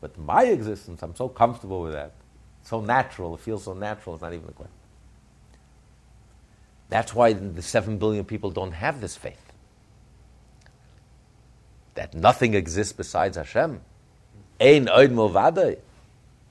[0.00, 2.12] But my existence, I'm so comfortable with that.
[2.62, 4.74] So natural, it feels so natural, it's not even a question.
[6.88, 9.49] That's why the seven billion people don't have this faith.
[11.94, 13.80] That nothing exists besides Hashem.
[14.60, 15.78] Ein oid milvadei.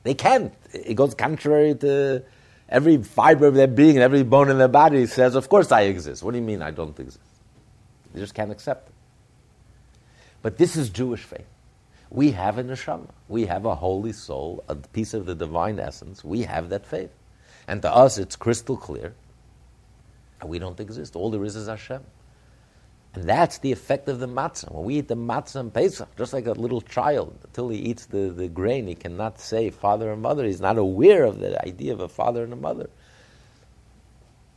[0.04, 0.54] They can't.
[0.74, 2.24] It goes contrary to
[2.68, 5.82] every fiber of their being and every bone in their body says, Of course I
[5.82, 6.24] exist.
[6.24, 7.20] What do you mean I don't exist?
[8.14, 8.96] They just can't accept it.
[10.42, 11.48] But this is Jewish faith.
[12.10, 13.10] We have a neshama.
[13.28, 16.24] We have a holy soul, a piece of the divine essence.
[16.24, 17.12] We have that faith.
[17.68, 19.14] And to us, it's crystal clear.
[20.44, 21.16] We don't exist.
[21.16, 22.02] All there is is Hashem.
[23.26, 24.72] That's the effect of the matzah.
[24.72, 28.06] When we eat the matzah and Pesach, just like a little child, until he eats
[28.06, 30.46] the, the grain, he cannot say father and mother.
[30.46, 32.90] He's not aware of the idea of a father and a mother.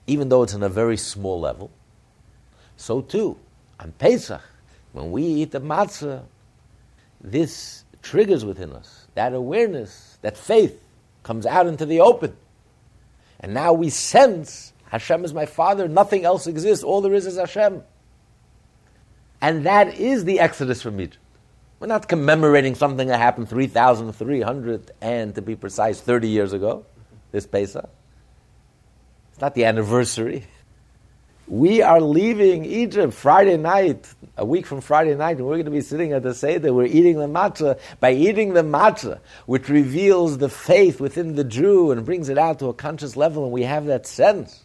[0.07, 1.71] Even though it's on a very small level.
[2.77, 3.39] So too,
[3.81, 4.43] on Pesach,
[4.93, 6.23] when we eat the matzah,
[7.21, 10.83] this triggers within us that awareness, that faith
[11.23, 12.37] comes out into the open.
[13.41, 17.39] And now we sense Hashem is my Father, nothing else exists, all there is is
[17.39, 17.83] Hashem.
[19.43, 21.19] And that is the exodus from Egypt.
[21.81, 26.87] We're not commemorating something that happened 3,300 and, to be precise, 30 years ago,
[27.33, 27.91] this Pesach.
[29.33, 30.45] It's not the anniversary.
[31.49, 35.73] We are leaving Egypt Friday night, a week from Friday night, and we're going to
[35.73, 36.73] be sitting at the Seder.
[36.73, 37.81] We're eating the matzah.
[37.99, 42.61] By eating the matzah, which reveals the faith within the Jew and brings it out
[42.61, 44.63] to a conscious level, and we have that sense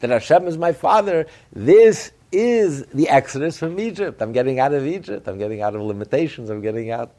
[0.00, 4.22] that Hashem is my Father, this is the exodus from Egypt.
[4.22, 5.26] I'm getting out of Egypt.
[5.28, 6.50] I'm getting out of limitations.
[6.50, 7.12] I'm getting out.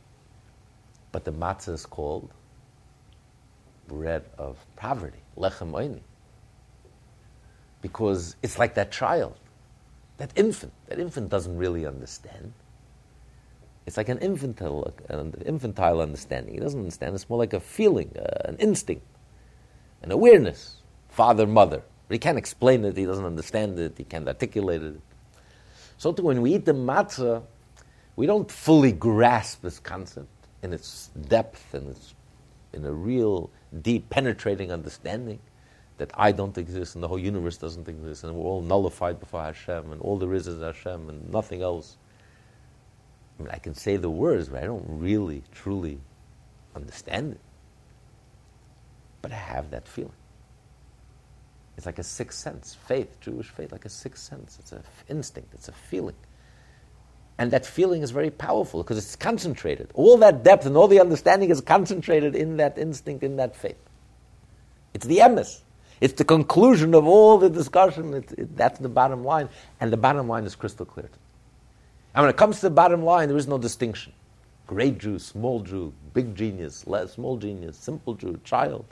[1.11, 2.31] But the matzah is called
[3.87, 6.01] bread of poverty, lechem oini
[7.81, 9.35] because it's like that child,
[10.17, 10.73] that infant.
[10.87, 12.53] That infant doesn't really understand.
[13.85, 16.53] It's like an infantile, an infantile understanding.
[16.53, 17.15] He doesn't understand.
[17.15, 19.05] It's more like a feeling, uh, an instinct,
[20.03, 20.77] an awareness.
[21.09, 21.81] Father, mother.
[22.11, 22.97] But he can't explain it.
[22.97, 23.93] He doesn't understand it.
[23.97, 24.99] He can't articulate it.
[25.97, 27.41] So too, when we eat the matzah,
[28.17, 30.27] we don't fully grasp this concept
[30.61, 32.13] in its depth and its
[32.73, 33.49] in a real
[33.81, 35.39] deep, penetrating understanding
[35.99, 39.43] that I don't exist and the whole universe doesn't exist and we're all nullified before
[39.43, 41.95] Hashem and all there is is Hashem and nothing else.
[43.39, 45.97] I mean, I can say the words, but I don't really, truly
[46.75, 47.41] understand it.
[49.21, 50.11] But I have that feeling.
[51.81, 54.57] It's like a sixth sense, faith, Jewish faith, like a sixth sense.
[54.59, 56.13] It's an instinct, it's a feeling.
[57.39, 59.89] And that feeling is very powerful because it's concentrated.
[59.95, 63.79] All that depth and all the understanding is concentrated in that instinct, in that faith.
[64.93, 65.61] It's the emes.
[66.01, 68.13] It's the conclusion of all the discussion.
[68.13, 69.49] It, it, that's the bottom line.
[69.79, 71.09] And the bottom line is crystal clear.
[72.13, 74.13] And when it comes to the bottom line, there is no distinction.
[74.67, 78.85] Great Jew, small Jew, big genius, small genius, simple Jew, child.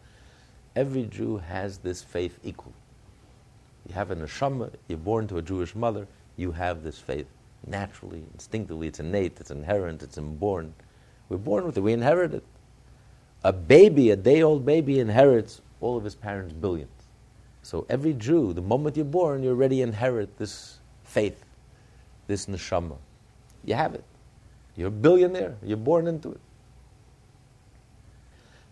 [0.76, 2.74] Every Jew has this faith equal.
[3.90, 7.26] You have a neshama, you're born to a Jewish mother, you have this faith
[7.66, 8.88] naturally, instinctively.
[8.88, 10.74] It's innate, it's inherent, it's inborn.
[11.28, 12.44] We're born with it, we inherit it.
[13.44, 16.92] A baby, a day old baby, inherits all of his parents' billions.
[17.64, 21.44] So every Jew, the moment you're born, you already inherit this faith,
[22.28, 22.98] this neshama.
[23.66, 24.04] You have it.
[24.76, 25.56] You're a billionaire.
[25.64, 26.40] You're born into it.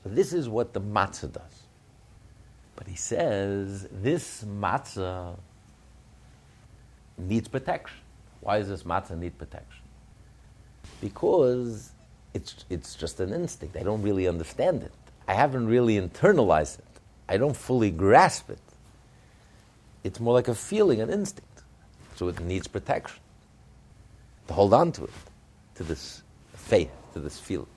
[0.03, 1.66] So this is what the matzah does.
[2.77, 5.35] But he says this matzah
[7.17, 7.97] needs protection.
[8.39, 9.81] Why does this matzah need protection?
[11.01, 11.91] Because
[12.33, 13.75] it's, it's just an instinct.
[13.75, 14.93] I don't really understand it.
[15.27, 16.85] I haven't really internalized it.
[17.27, 18.59] I don't fully grasp it.
[20.03, 21.63] It's more like a feeling, an instinct.
[22.15, 23.19] So it needs protection.
[24.47, 25.09] To hold on to it,
[25.75, 26.21] to this
[26.53, 27.67] faith, to this feeling.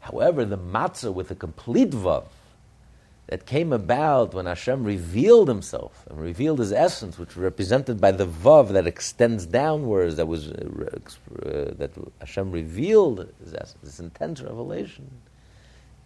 [0.00, 2.24] However, the matzah with a complete vav
[3.28, 8.12] that came about when Hashem revealed Himself and revealed His essence, which was represented by
[8.12, 10.98] the vav that extends downwards, that was uh,
[11.44, 15.10] uh, that Hashem revealed His essence, this intense revelation.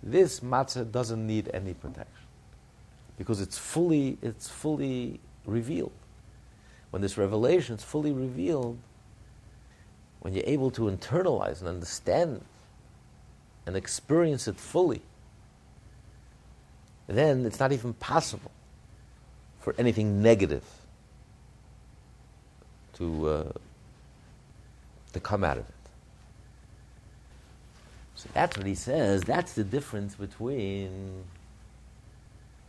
[0.03, 2.27] This matzah doesn't need any protection
[3.19, 5.93] because it's fully it's fully revealed.
[6.91, 8.79] When this revelation is fully revealed,
[10.21, 12.45] when you're able to internalize and understand
[13.67, 15.03] and experience it fully,
[17.17, 18.51] then it's not even possible
[19.61, 20.65] for anything negative
[22.95, 23.53] to, uh,
[25.13, 25.75] to come out of it.
[28.15, 29.23] So that's what he says.
[29.23, 31.25] That's the difference between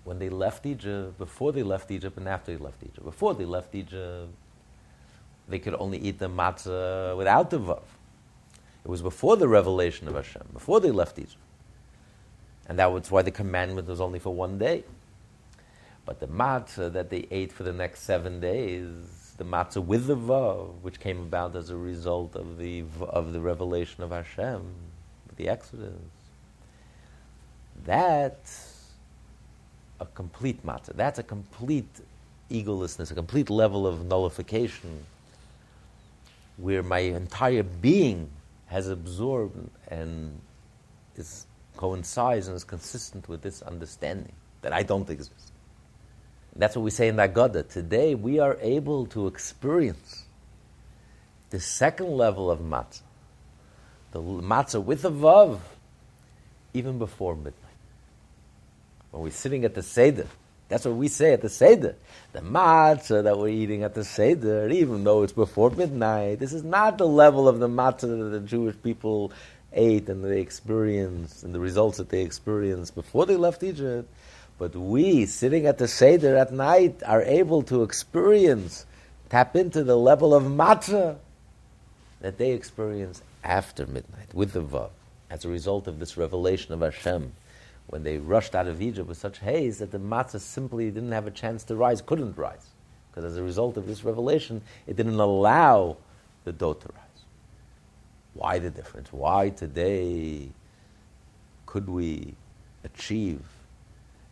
[0.04, 3.04] when they left Egypt, before they left Egypt, and after they left Egypt.
[3.04, 4.30] Before they left Egypt,
[5.47, 7.84] they could only eat the matzah without the vav.
[8.84, 11.38] It was before the revelation of Hashem, before they left Egypt.
[12.67, 14.84] And that was why the commandment was only for one day.
[16.06, 20.15] But the matzah that they ate for the next seven days, the matzah with the
[20.15, 24.62] vav, which came about as a result of the, of the revelation of Hashem,
[25.38, 25.93] the Exodus,
[27.86, 28.91] that's
[30.00, 30.95] a complete matzah.
[30.95, 31.89] That's a complete
[32.50, 35.06] egolessness, a complete level of nullification
[36.58, 38.30] where my entire being
[38.67, 40.39] has absorbed and
[41.15, 41.45] is
[41.77, 45.51] coincides and is consistent with this understanding that I don't exist.
[46.55, 47.69] That's what we say in the Haggadah.
[47.69, 50.25] Today we are able to experience
[51.49, 53.01] the second level of matzah,
[54.12, 55.60] the matzah with a vav,
[56.73, 57.55] even before midnight.
[59.12, 60.27] When we're sitting at the Seder,
[60.69, 61.95] that's what we say at the Seder.
[62.31, 66.63] The matzah that we're eating at the Seder, even though it's before midnight, this is
[66.63, 69.34] not the level of the matzah that the Jewish people
[69.73, 74.10] ate and they experienced and the results that they experienced before they left Egypt.
[74.57, 78.86] But we, sitting at the Seder at night, are able to experience,
[79.29, 81.17] tap into the level of matzah
[82.19, 84.89] that they experience after midnight with the Vav
[85.29, 87.31] as a result of this revelation of Hashem
[87.88, 91.27] when they rushed out of Egypt with such haste that the matzah simply didn't have
[91.27, 92.67] a chance to rise, couldn't rise.
[93.10, 95.97] Because as a result of this revelation, it didn't allow
[96.45, 97.11] the dough to rise.
[98.33, 99.11] Why the difference?
[99.11, 100.49] Why today
[101.65, 102.35] could we
[102.83, 103.41] achieve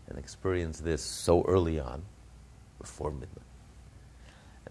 [0.07, 2.03] and experience this so early on,
[2.79, 3.29] before midnight?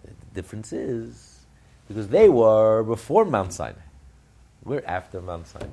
[0.03, 1.45] And the difference is
[1.87, 3.77] because they were before Mount Sinai.
[4.63, 5.67] We're after Mount Sinai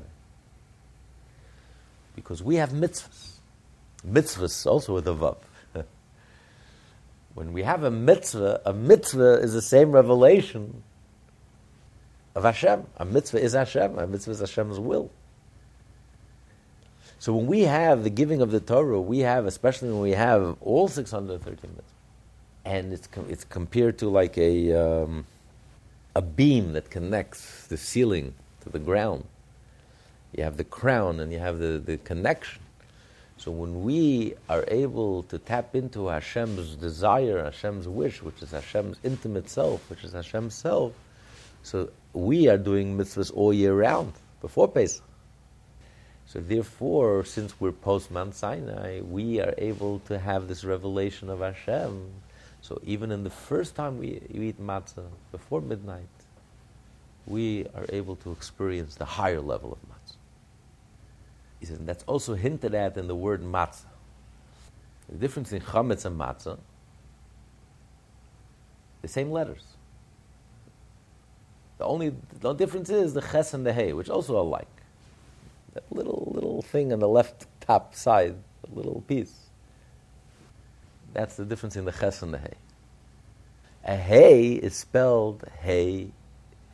[2.17, 3.35] because we have mitzvahs.
[4.05, 5.37] Mitzvahs also with a vav.
[7.35, 10.83] when we have a mitzvah, a mitzvah is the same revelation
[12.37, 12.87] of Hashem.
[12.99, 13.99] A mitzvah is Hashem.
[13.99, 15.11] A mitzvah is Hashem's will.
[17.19, 20.57] So when we have the giving of the Torah, we have, especially when we have
[20.61, 21.83] all 613 mitzvahs,
[22.65, 25.27] and it's, com- it's compared to like a, um,
[26.15, 29.25] a beam that connects the ceiling to the ground
[30.37, 32.63] you have the crown and you have the, the connection.
[33.39, 38.99] So when we are able to tap into Hashem's desire, Hashem's wish, which is Hashem's
[39.03, 40.93] intimate self, which is Hashem's self,
[41.63, 45.03] so we are doing mitzvahs all year round before Pesach.
[46.25, 51.41] So therefore, since we're post Mount Sinai, we are able to have this revelation of
[51.41, 52.11] Hashem.
[52.63, 56.09] So even in the first time we, eat matzah before midnight,
[57.27, 60.17] we are able to experience the higher level of matzah.
[61.61, 63.85] He says, and that's also hinted at in the word matzah.
[65.11, 66.59] The difference in chametz and matzah,
[69.03, 69.76] the same letters.
[71.79, 74.69] The only the difference is the ches and the hey, which also are alike.
[75.75, 79.35] That little little thing on the left top side, the little piece.
[81.13, 82.55] That's the difference in the ches and the hey.
[83.85, 86.09] A hey is spelled hey,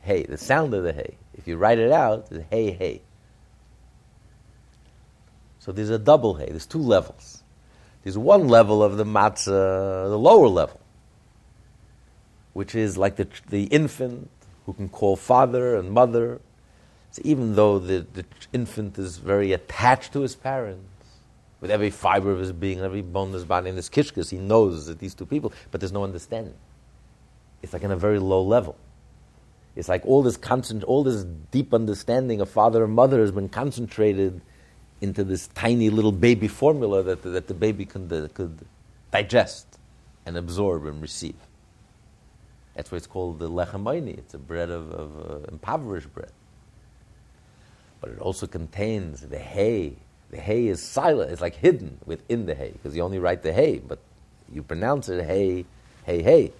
[0.01, 0.23] hey.
[0.23, 1.17] The sound of the hey.
[1.33, 3.01] If you write it out, it's hey, hey.
[5.59, 6.47] So there's a double hay.
[6.47, 7.43] There's two levels.
[8.03, 10.81] There's one level of the matzah, the lower level,
[12.51, 14.29] which is like the, the infant
[14.65, 16.41] who can call father and mother.
[17.11, 20.89] So even though the, the infant is very attached to his parents,
[21.63, 24.37] with every fiber of his being, every bone of his body, in his kishkas, he
[24.37, 26.55] knows that these two people, but there's no understanding.
[27.61, 28.75] It's like on a very low level.
[29.75, 33.47] It's like all this constant, all this deep understanding of father and mother has been
[33.47, 34.41] concentrated
[34.99, 38.59] into this tiny little baby formula that, that the baby could, uh, could
[39.11, 39.79] digest
[40.25, 41.35] and absorb and receive.
[42.75, 46.31] That's why it's called the lechem It's a bread of, of uh, impoverished bread.
[48.01, 49.95] but it also contains the hay.
[50.31, 53.53] The hay is silent, it's like hidden within the hay, because you only write the
[53.53, 53.99] hay, but
[54.51, 55.65] you pronounce it hay,
[56.05, 56.51] hay, hay.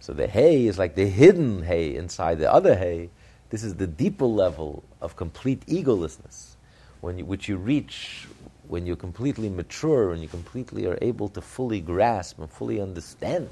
[0.00, 3.08] So the hay is like the hidden hay inside the other hay.
[3.48, 6.56] This is the deeper level of complete egolessness,
[7.00, 8.26] when you, which you reach
[8.68, 13.48] when you're completely mature and you completely are able to fully grasp and fully understand.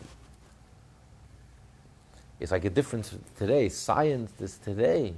[2.44, 3.70] It's like a difference today.
[3.70, 5.14] Scientists today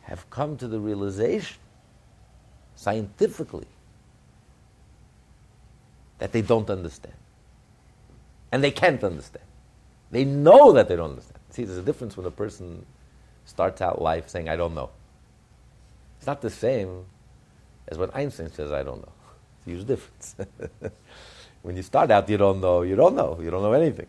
[0.00, 1.56] have come to the realization,
[2.74, 3.68] scientifically,
[6.18, 7.14] that they don't understand.
[8.50, 9.44] And they can't understand.
[10.10, 11.38] They know that they don't understand.
[11.50, 12.84] See, there's a difference when a person
[13.44, 14.90] starts out life saying, I don't know.
[16.18, 17.04] It's not the same
[17.86, 19.12] as when Einstein says, I don't know.
[19.58, 20.34] It's a huge difference.
[21.62, 24.08] when you start out, you don't know, you don't know, you don't know anything.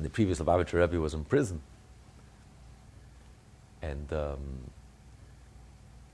[0.00, 1.60] The previous Lubavitcher Rebbe was in prison.
[3.80, 4.70] And um,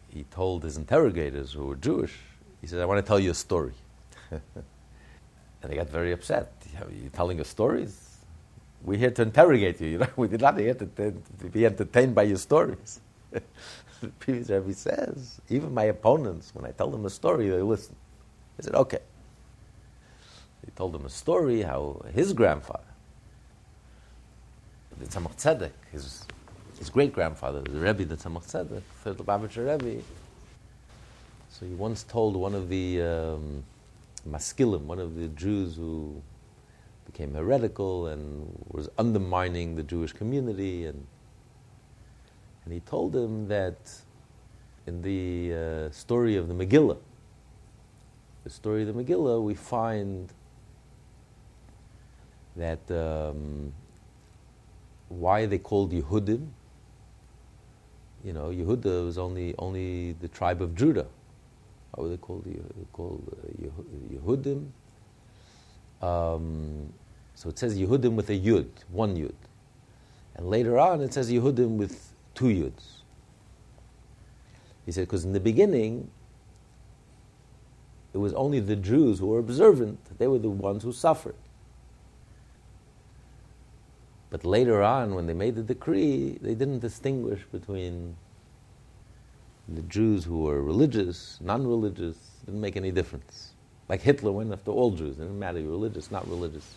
[0.09, 2.15] he told his interrogators, who were Jewish,
[2.61, 3.75] he said, I want to tell you a story.
[4.31, 4.43] and
[5.63, 6.53] they got very upset.
[6.91, 8.17] You're telling us stories?
[8.83, 9.89] We're here to interrogate you.
[9.89, 10.09] you know?
[10.17, 11.13] We're not here to, to
[11.53, 13.01] be entertained by your stories.
[13.31, 17.95] the previous Rebbe says, even my opponents, when I tell them a story, they listen.
[18.57, 19.01] He said, okay.
[20.65, 22.83] He told them a story how his grandfather,
[24.99, 26.27] the Tzemach Tzedek, his,
[26.79, 30.03] his great grandfather, the Rebbe, the Tzemach Tzedek, the Lubavitcher Rebbe.
[31.51, 33.65] So he once told one of the um,
[34.29, 36.23] maskilim, one of the Jews who
[37.07, 41.07] became heretical and was undermining the Jewish community and
[42.69, 43.79] and he told him that
[44.87, 46.99] in the uh, story of the Megillah,
[48.45, 50.31] the story of the Megillah, we find
[52.57, 53.73] that um,
[55.09, 56.47] why they called Yehudim.
[58.25, 61.07] You know, Yehuda was only only the tribe of Judah.
[61.97, 62.47] How were they called?
[62.93, 64.69] Called uh, Yehudim.
[66.03, 66.93] Um,
[67.35, 69.35] so it says Yehudim with a Yud, one Yud.
[70.35, 72.99] And later on it says Yehudim with two yuds.
[74.87, 76.11] He said, because in the beginning,
[78.15, 81.35] it was only the Jews who were observant, they were the ones who suffered.
[84.31, 88.17] But later on, when they made the decree, they didn't distinguish between
[89.69, 93.53] the Jews who were religious, non religious, didn't make any difference.
[93.89, 96.75] Like Hitler went after all Jews, it didn't matter, you're religious, not religious.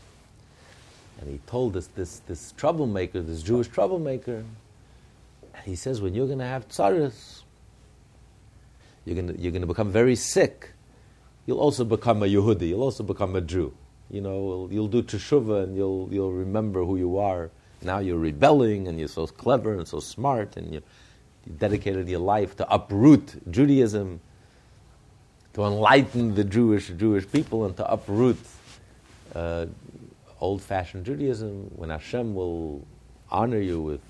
[1.19, 4.43] And he told this, this troublemaker, this Jewish troublemaker,
[5.63, 7.43] he says, when you're going to have tsaras,
[9.05, 10.71] you're going you're to become very sick.
[11.45, 12.69] You'll also become a Yehudi.
[12.69, 13.73] You'll also become a Jew.
[14.11, 17.49] You know, you'll do teshuvah and you'll, you'll remember who you are.
[17.81, 20.81] Now you're rebelling and you're so clever and so smart and you,
[21.57, 24.19] dedicated your life to uproot Judaism,
[25.53, 28.37] to enlighten the Jewish Jewish people and to uproot
[29.33, 29.65] uh,
[30.39, 31.71] old-fashioned Judaism.
[31.75, 32.85] When Hashem will
[33.29, 34.01] honor you with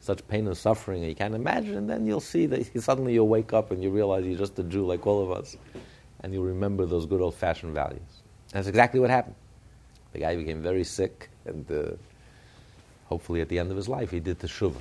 [0.00, 3.52] such pain and suffering, you can't imagine, and then you'll see that suddenly you'll wake
[3.52, 5.56] up and you realize you're just a Jew like all of us,
[6.20, 8.21] and you'll remember those good old fashioned values.
[8.52, 9.34] That's exactly what happened.
[10.12, 11.92] The guy became very sick, and uh,
[13.06, 14.76] hopefully at the end of his life, he did teshuvah.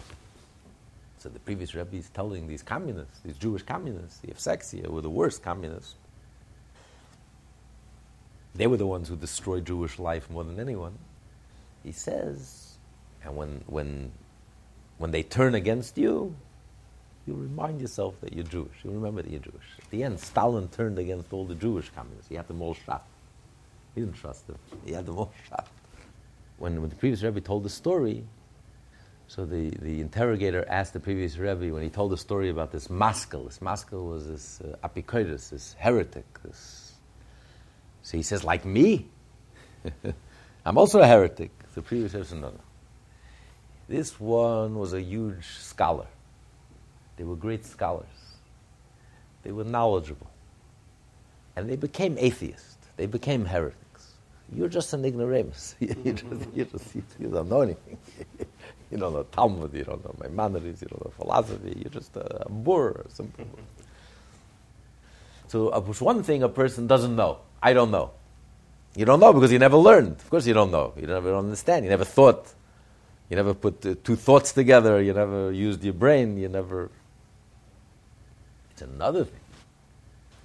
[1.17, 5.09] So the previous Rebbe is telling these communists, these Jewish communists, the Evsektsia were the
[5.09, 5.95] worst communists.
[8.55, 10.97] They were the ones who destroyed Jewish life more than anyone.
[11.83, 12.75] He says,
[13.23, 14.11] and when, when
[15.01, 16.35] when they turn against you,
[17.25, 18.83] you remind yourself that you're Jewish.
[18.83, 19.65] You remember that you're Jewish.
[19.79, 22.29] At the end, Stalin turned against all the Jewish communists.
[22.29, 23.03] He had them all shot.
[23.95, 24.57] He didn't trust him.
[24.85, 25.67] He had them all shot.
[26.57, 28.23] When, when the previous Rebbe told the story,
[29.27, 32.89] so the, the interrogator asked the previous Rebbe when he told the story about this
[32.89, 33.45] maskil.
[33.45, 36.25] This maskil was this uh, Apikoidus, this heretic.
[36.43, 36.93] This.
[38.03, 39.07] So he says, like me?
[40.65, 41.51] I'm also a heretic.
[41.73, 42.59] The previous Rebbe said, no, no.
[43.87, 46.07] This one was a huge scholar.
[47.17, 48.05] They were great scholars.
[49.43, 50.29] They were knowledgeable.
[51.55, 52.77] And they became atheists.
[52.97, 53.80] They became heretics.
[54.53, 55.75] You're just an ignoramus.
[55.79, 57.97] you, just, you, just, you don't know anything.
[58.91, 61.73] you don't know Talmud, you don't know Maimonides, you don't know philosophy.
[61.77, 63.45] You're just a, a boor, simple
[65.47, 67.39] So, uh, one thing a person doesn't know.
[67.63, 68.11] I don't know.
[68.95, 70.19] You don't know because you never learned.
[70.19, 70.93] Of course, you don't know.
[70.97, 71.85] You never understand.
[71.85, 72.53] You never thought.
[73.29, 75.01] You never put uh, two thoughts together.
[75.01, 76.37] You never used your brain.
[76.37, 76.89] You never.
[78.71, 79.39] It's another thing.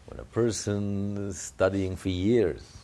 [0.07, 2.76] When a person is studying for years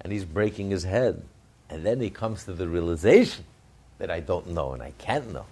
[0.00, 1.22] and he's breaking his head,
[1.70, 3.44] and then he comes to the realization
[3.98, 5.46] that I don't know and I can't know,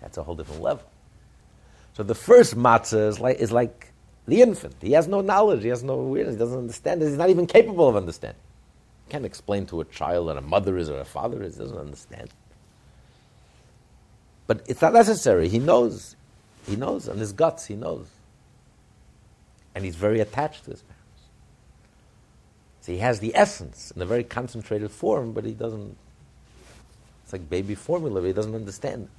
[0.00, 0.84] that's a whole different level.
[1.94, 3.92] So the first matzah is like, is like
[4.26, 4.76] the infant.
[4.80, 7.88] He has no knowledge, he has no awareness, he doesn't understand He's not even capable
[7.88, 8.40] of understanding.
[9.06, 11.62] He can't explain to a child that a mother is or a father is, he
[11.62, 12.28] doesn't understand.
[14.46, 15.48] But it's not necessary.
[15.48, 16.16] He knows.
[16.66, 17.08] He knows.
[17.08, 18.06] On his guts, he knows.
[19.74, 20.97] And he's very attached to his parents.
[22.88, 25.94] So he has the essence in a very concentrated form, but he doesn't.
[27.22, 29.10] It's like baby formula, he doesn't understand.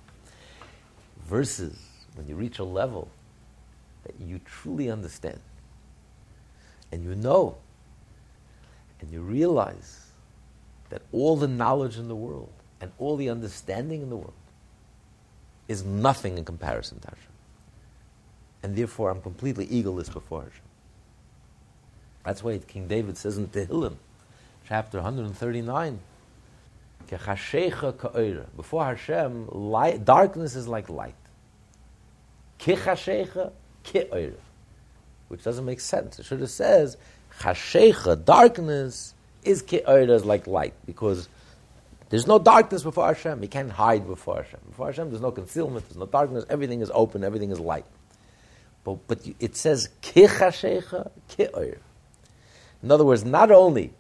[1.27, 1.77] Versus
[2.15, 3.09] when you reach a level
[4.05, 5.39] that you truly understand,
[6.91, 7.57] and you know,
[9.01, 10.07] and you realize
[10.89, 12.51] that all the knowledge in the world
[12.81, 14.33] and all the understanding in the world
[15.67, 17.33] is nothing in comparison to Hashem.
[18.63, 20.68] And therefore, I'm completely egoless before Hashem.
[22.29, 23.95] That's why King David says in Tehillim,
[24.67, 25.99] chapter 139,
[28.55, 31.15] before Hashem, light, darkness is like light.
[35.27, 36.19] Which doesn't make sense.
[36.19, 36.97] It should have says,
[37.39, 40.75] chashecha, darkness is is like light.
[40.85, 41.29] Because
[42.09, 43.41] there's no darkness before Hashem.
[43.41, 44.59] You can't hide before Hashem.
[44.69, 46.45] Before Hashem, there's no concealment, there's no darkness.
[46.47, 47.85] Everything is open, everything is light.
[48.83, 51.79] But, but it says, kichashecha ki'oir.
[52.81, 53.93] In other words, not only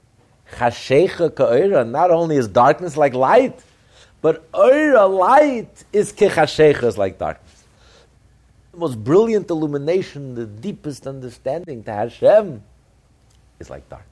[0.53, 3.59] chashecha ka'oira, not only is darkness like light,
[4.21, 7.63] but oira, light, is kichashecha, is like darkness.
[8.71, 12.63] The most brilliant illumination, the deepest understanding to Hashem
[13.59, 14.09] is like darkness.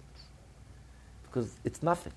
[1.24, 2.14] Because it's nothing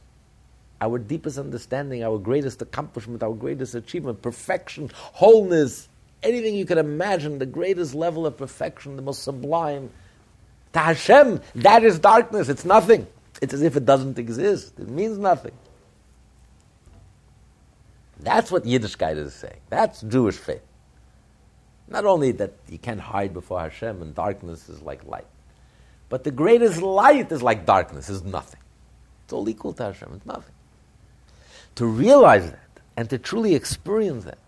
[0.81, 5.89] our deepest understanding, our greatest accomplishment, our greatest achievement, perfection, wholeness,
[6.23, 9.91] anything you can imagine, the greatest level of perfection, the most sublime.
[10.73, 12.49] To Hashem, that is darkness.
[12.49, 13.07] It's nothing.
[13.43, 14.79] It's as if it doesn't exist.
[14.79, 15.53] It means nothing.
[18.21, 19.61] That's what Yiddishkeit is saying.
[19.71, 20.63] That's Jewish faith.
[21.89, 25.27] Not only that you can't hide before Hashem and darkness is like light,
[26.09, 28.61] but the greatest light is like darkness, is nothing.
[29.25, 30.53] It's all equal to Hashem, it's nothing
[31.77, 34.39] to realize that and to truly experience that.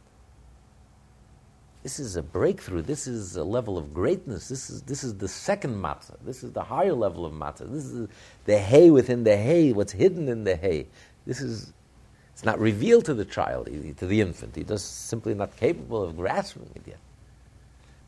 [1.83, 2.83] This is a breakthrough.
[2.83, 4.49] This is a level of greatness.
[4.49, 6.17] This is, this is the second matzah.
[6.25, 7.71] This is the higher level of matzah.
[7.73, 8.09] This is
[8.45, 10.87] the hay within the hay, what's hidden in the hay.
[11.27, 11.73] This is,
[12.33, 14.55] it's not revealed to the child, to the infant.
[14.55, 16.99] He just simply not capable of grasping it yet.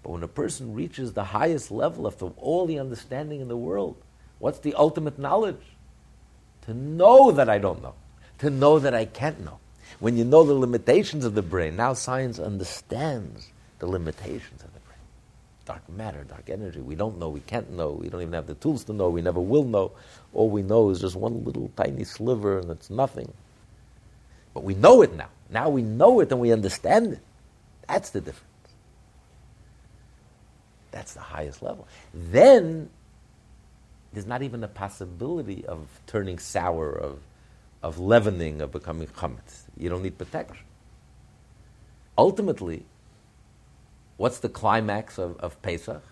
[0.03, 3.97] But when a person reaches the highest level of all the understanding in the world,
[4.39, 5.77] what's the ultimate knowledge?
[6.63, 7.95] To know that I don't know
[8.39, 9.59] to know that I can't know.
[10.01, 13.49] When you know the limitations of the brain, now science understands
[13.79, 14.99] the limitations of the brain.
[15.65, 16.81] Dark matter, dark energy.
[16.81, 19.23] We don't know, we can't know, we don't even have the tools to know, we
[19.23, 19.93] never will know.
[20.33, 23.33] All we know is just one little tiny sliver and it's nothing.
[24.55, 25.29] But we know it now.
[25.51, 27.21] Now we know it and we understand it.
[27.89, 28.45] That's the difference.
[30.91, 31.89] That's the highest level.
[32.15, 32.91] Then
[34.13, 37.21] there's not even a possibility of turning sour, of
[37.83, 39.65] of leavening, of becoming chametz.
[39.77, 40.65] You don't need protection.
[42.17, 42.87] Ultimately,
[44.17, 46.03] what's the climax of, of Pesach?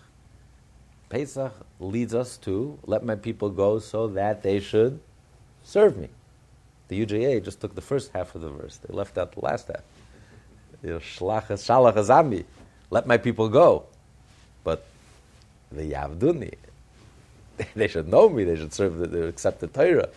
[1.09, 4.99] Pesach leads us to let my people go so that they should
[5.63, 6.09] serve me.
[6.87, 8.77] The UJA just took the first half of the verse.
[8.77, 9.83] They left out the last half.
[10.83, 12.45] Shalach
[12.89, 13.85] let my people go.
[14.63, 14.85] But
[15.71, 16.53] the Yavduni,
[17.75, 20.09] they should know me, they should serve, the, they accept the Torah.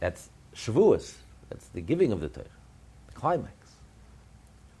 [0.00, 1.14] That's Shavuos.
[1.50, 2.46] That's the giving of the Torah,
[3.08, 3.55] the climax.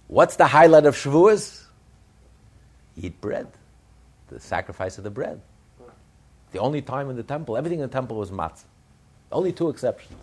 [0.08, 1.64] What's the highlight of Shavuos?
[2.96, 3.48] Eat bread,
[4.28, 5.40] the sacrifice of the bread.
[6.52, 8.64] The only time in the temple, everything in the temple was matzah.
[9.30, 10.18] Only two exceptions.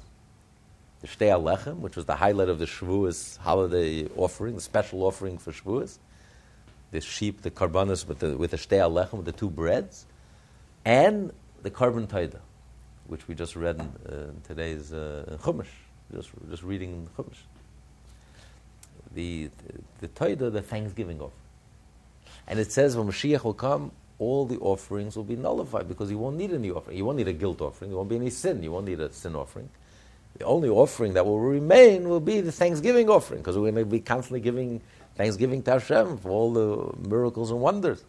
[1.02, 5.38] The Shtei Halechem, which was the highlight of the Shavuos holiday offering, the special offering
[5.38, 5.98] for Shavuos.
[6.92, 10.06] The sheep, the karbanos with the, with the Shtei Halechem, with the two breads.
[10.86, 12.40] And the korban taida
[13.08, 15.68] which we just read in, uh, in today's uh, Chumash,
[16.14, 17.44] just, just reading Chumash.
[19.16, 19.50] The,
[20.00, 21.40] the, the the thanksgiving offering.
[22.48, 26.16] And it says when Mashiach will come, all the offerings will be nullified because he
[26.16, 26.96] won't need any offering.
[26.96, 27.92] He won't need a guilt offering.
[27.92, 28.64] There won't be any sin.
[28.64, 29.70] You won't need a sin offering.
[30.38, 33.86] The only offering that will remain will be the thanksgiving offering because we're going to
[33.86, 34.82] be constantly giving
[35.16, 38.04] thanksgiving to Hashem for all the miracles and wonders.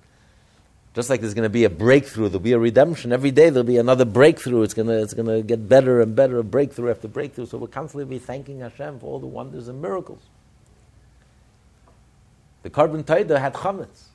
[0.94, 3.12] Just like there's going to be a breakthrough, there'll be a redemption.
[3.12, 4.62] Every day there'll be another breakthrough.
[4.62, 7.46] It's going to, it's going to get better and better, breakthrough after breakthrough.
[7.46, 10.22] So we'll constantly be thanking Hashem for all the wonders and miracles.
[12.64, 14.06] The korban taida had chametz.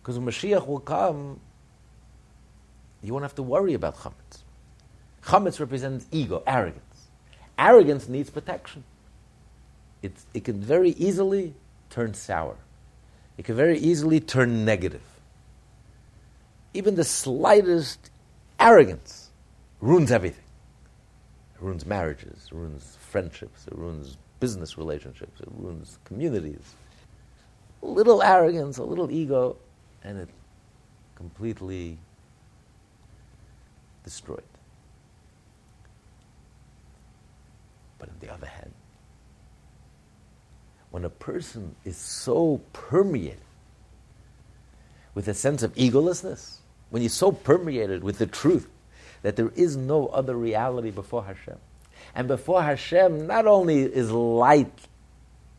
[0.00, 1.40] Because when Mashiach will come,
[3.02, 4.42] you won't have to worry about chametz.
[5.24, 7.08] Chametz represents ego, arrogance.
[7.58, 8.84] Arrogance needs protection.
[10.02, 11.54] It's, it can very easily
[11.88, 12.56] turn sour.
[13.38, 15.02] It can very easily turn negative.
[16.74, 18.10] Even the slightest
[18.60, 19.30] arrogance
[19.80, 20.44] ruins everything.
[21.54, 26.74] It ruins marriages, it ruins friendships, it ruins business relationships, it ruins communities.
[27.82, 29.56] A little arrogance, a little ego,
[30.02, 30.28] and it
[31.14, 31.98] completely
[34.04, 34.42] destroyed.
[37.98, 38.72] But on the other hand,
[40.90, 43.40] when a person is so permeated
[45.14, 46.58] with a sense of egolessness,
[46.90, 48.68] when you're so permeated with the truth
[49.22, 51.58] that there is no other reality before Hashem,
[52.14, 54.72] and before Hashem, not only is light,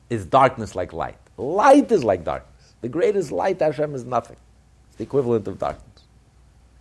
[0.09, 1.17] is darkness like light.
[1.37, 2.73] Light is like darkness.
[2.81, 4.37] The greatest light, Hashem, is nothing.
[4.89, 5.85] It's the equivalent of darkness.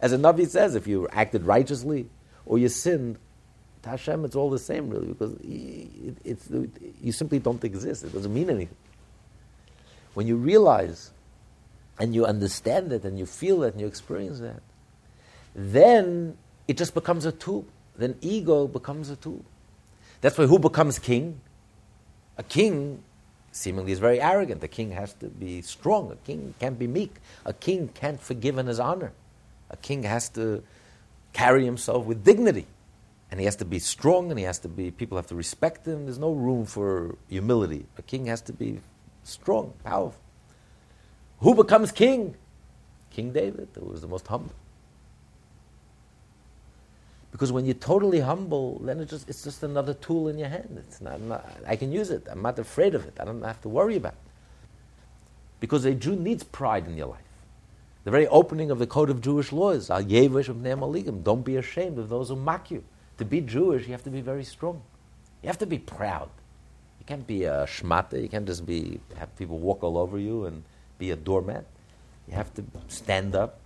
[0.01, 2.09] As a Navi says, if you acted righteously
[2.47, 3.19] or you sinned,
[3.83, 6.49] to Hashem it's all the same, really, because it, it's,
[7.03, 8.05] you simply don't exist.
[8.05, 8.77] It doesn't mean anything.
[10.15, 11.11] When you realize
[11.99, 14.63] and you understand it and you feel it and you experience that,
[15.55, 16.37] then
[16.69, 17.67] it just becomes a tool.
[17.97, 19.45] Then ego becomes a tool.
[20.21, 21.41] That's why who becomes king?
[22.37, 23.03] A king
[23.53, 24.63] seemingly is very arrogant.
[24.63, 26.13] A king has to be strong.
[26.13, 27.17] A king can't be meek.
[27.45, 29.13] A king can't forgive in his honor.
[29.71, 30.63] A king has to
[31.33, 32.67] carry himself with dignity.
[33.31, 35.87] And he has to be strong and he has to be, people have to respect
[35.87, 36.07] him.
[36.07, 37.87] There's no room for humility.
[37.99, 38.81] A king has to be
[39.23, 40.21] strong, powerful.
[41.41, 42.37] Who becomes king?
[43.11, 44.55] King David, who was the most humble.
[47.31, 50.77] Because when you're totally humble, then it's just, it's just another tool in your hand.
[50.79, 52.27] It's not, not, I can use it.
[52.31, 53.15] I'm not afraid of it.
[53.21, 54.19] I don't have to worry about it.
[55.61, 57.21] Because a Jew needs pride in your life.
[58.05, 61.99] The very opening of the code of Jewish laws, al yevish of don't be ashamed
[61.99, 62.83] of those who mock you.
[63.19, 64.81] To be Jewish, you have to be very strong.
[65.43, 66.31] You have to be proud.
[67.01, 68.23] You can't be a shmata.
[68.23, 70.63] You can't just be have people walk all over you and
[70.99, 71.65] be a doormat.
[72.27, 73.59] You have to stand up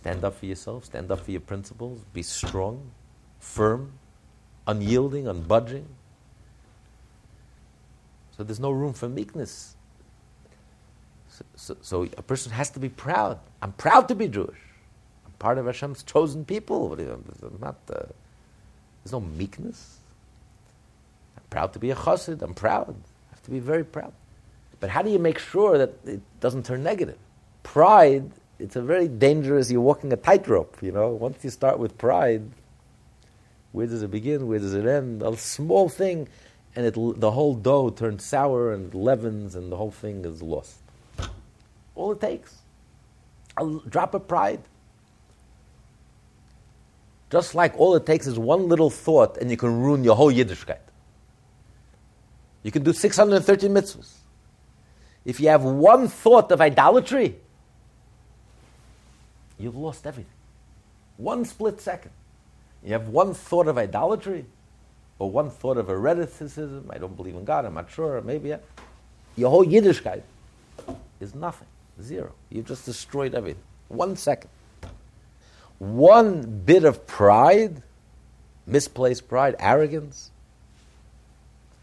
[0.00, 2.90] Stand up for yourself, stand up for your principles, be strong,
[3.38, 3.92] firm,
[4.66, 5.84] unyielding, unbudging.
[8.36, 9.76] So there's no room for meekness.
[11.28, 13.38] So, so, so, a person has to be proud.
[13.60, 14.58] I'm proud to be Jewish.
[15.26, 16.96] I'm part of Hashem's chosen people.
[17.60, 18.02] Not, uh,
[19.04, 19.98] there's no meekness.
[21.36, 22.40] I'm proud to be a chassid.
[22.42, 22.94] I'm proud.
[23.28, 24.12] I have to be very proud.
[24.80, 27.18] But how do you make sure that it doesn't turn negative?
[27.62, 28.30] Pride
[28.60, 31.08] it's a very dangerous, you're walking a tightrope, you know.
[31.08, 32.42] Once you start with pride,
[33.72, 34.46] where does it begin?
[34.46, 35.22] Where does it end?
[35.22, 36.28] A small thing,
[36.76, 40.78] and it, the whole dough turns sour and leavens, and the whole thing is lost.
[41.94, 42.58] All it takes.
[43.56, 44.60] A drop of pride.
[47.30, 50.32] Just like all it takes is one little thought, and you can ruin your whole
[50.32, 50.78] Yiddishkeit.
[52.62, 54.12] You can do 630 mitzvahs.
[55.24, 57.36] If you have one thought of idolatry,
[59.62, 60.32] you've lost everything.
[61.16, 62.12] One split second.
[62.82, 64.46] You have one thought of idolatry
[65.18, 66.84] or one thought of hereticism.
[66.90, 68.54] I don't believe in God, I'm not sure, maybe.
[69.36, 70.22] Your whole Yiddishkeit
[71.20, 71.68] is nothing,
[72.02, 72.32] zero.
[72.48, 73.62] You've just destroyed everything.
[73.88, 74.50] One second.
[75.78, 77.82] One bit of pride,
[78.66, 80.30] misplaced pride, arrogance.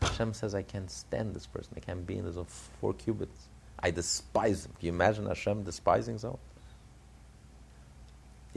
[0.01, 1.73] Hashem says, I can't stand this person.
[1.75, 2.37] I can't be in his
[2.79, 3.47] four cubits.
[3.79, 4.73] I despise him.
[4.79, 6.39] Can you imagine Hashem despising someone?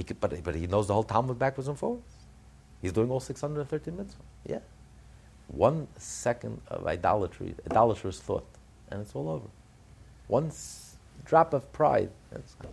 [0.00, 2.08] He could, but, but he knows the whole Talmud backwards and forwards.
[2.80, 4.14] He's doing all 613 mitzvahs.
[4.46, 4.60] Yeah.
[5.48, 8.46] One second of idolatry, idolatrous thought,
[8.90, 9.44] and it's all over.
[10.26, 10.96] One s-
[11.26, 12.08] drop of pride.
[12.32, 12.72] that's gone.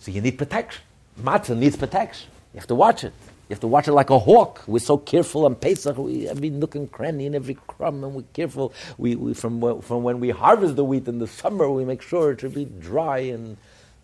[0.00, 0.82] so you need protection.
[1.22, 2.30] Matzah needs protection.
[2.52, 3.12] You have to watch it.
[3.48, 4.64] You have to watch it like a hawk.
[4.66, 5.96] We're so careful on Pesach.
[5.96, 8.72] We every nook and cranny and every crumb, and we're careful.
[8.98, 12.32] We, we from from when we harvest the wheat in the summer, we make sure
[12.32, 13.56] it should be dry and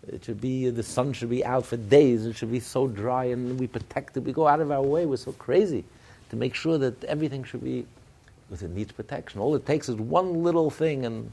[0.07, 2.25] it should be, the sun should be out for days.
[2.25, 4.21] It should be so dry and we protect it.
[4.21, 5.05] We go out of our way.
[5.05, 5.83] We're so crazy
[6.29, 7.85] to make sure that everything should be,
[8.51, 9.39] it needs protection.
[9.39, 11.31] All it takes is one little thing and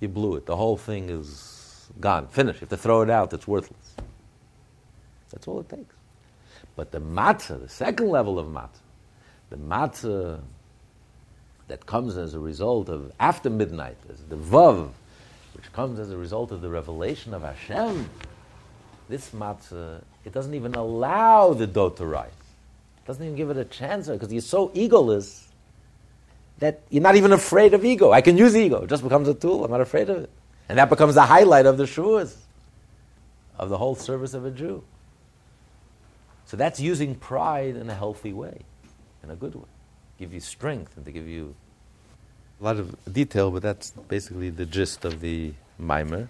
[0.00, 0.46] you blew it.
[0.46, 2.60] The whole thing is gone, finished.
[2.60, 3.32] You have to throw it out.
[3.32, 3.94] It's worthless.
[5.30, 5.94] That's all it takes.
[6.76, 8.68] But the matzah, the second level of matzah,
[9.48, 10.40] the matzah
[11.68, 13.96] that comes as a result of after midnight,
[14.28, 14.90] the vav,
[15.60, 18.08] which comes as a result of the revelation of Hashem,
[19.10, 22.30] this matzah, it doesn't even allow the dough to rise.
[23.04, 25.44] It doesn't even give it a chance because you're so egoless
[26.60, 28.10] that you're not even afraid of ego.
[28.10, 28.84] I can use ego.
[28.84, 29.62] It just becomes a tool.
[29.62, 30.30] I'm not afraid of it.
[30.70, 32.34] And that becomes the highlight of the shuas,
[33.58, 34.82] of the whole service of a Jew.
[36.46, 38.60] So that's using pride in a healthy way,
[39.22, 39.68] in a good way.
[40.18, 41.54] Give you strength and to give you
[42.60, 46.28] A lot of detail, but that's basically the gist of the mimer.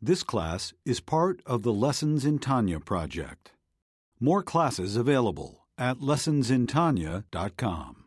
[0.00, 3.50] This class is part of the Lessons in Tanya project.
[4.20, 8.03] More classes available at lessonsintanya.com.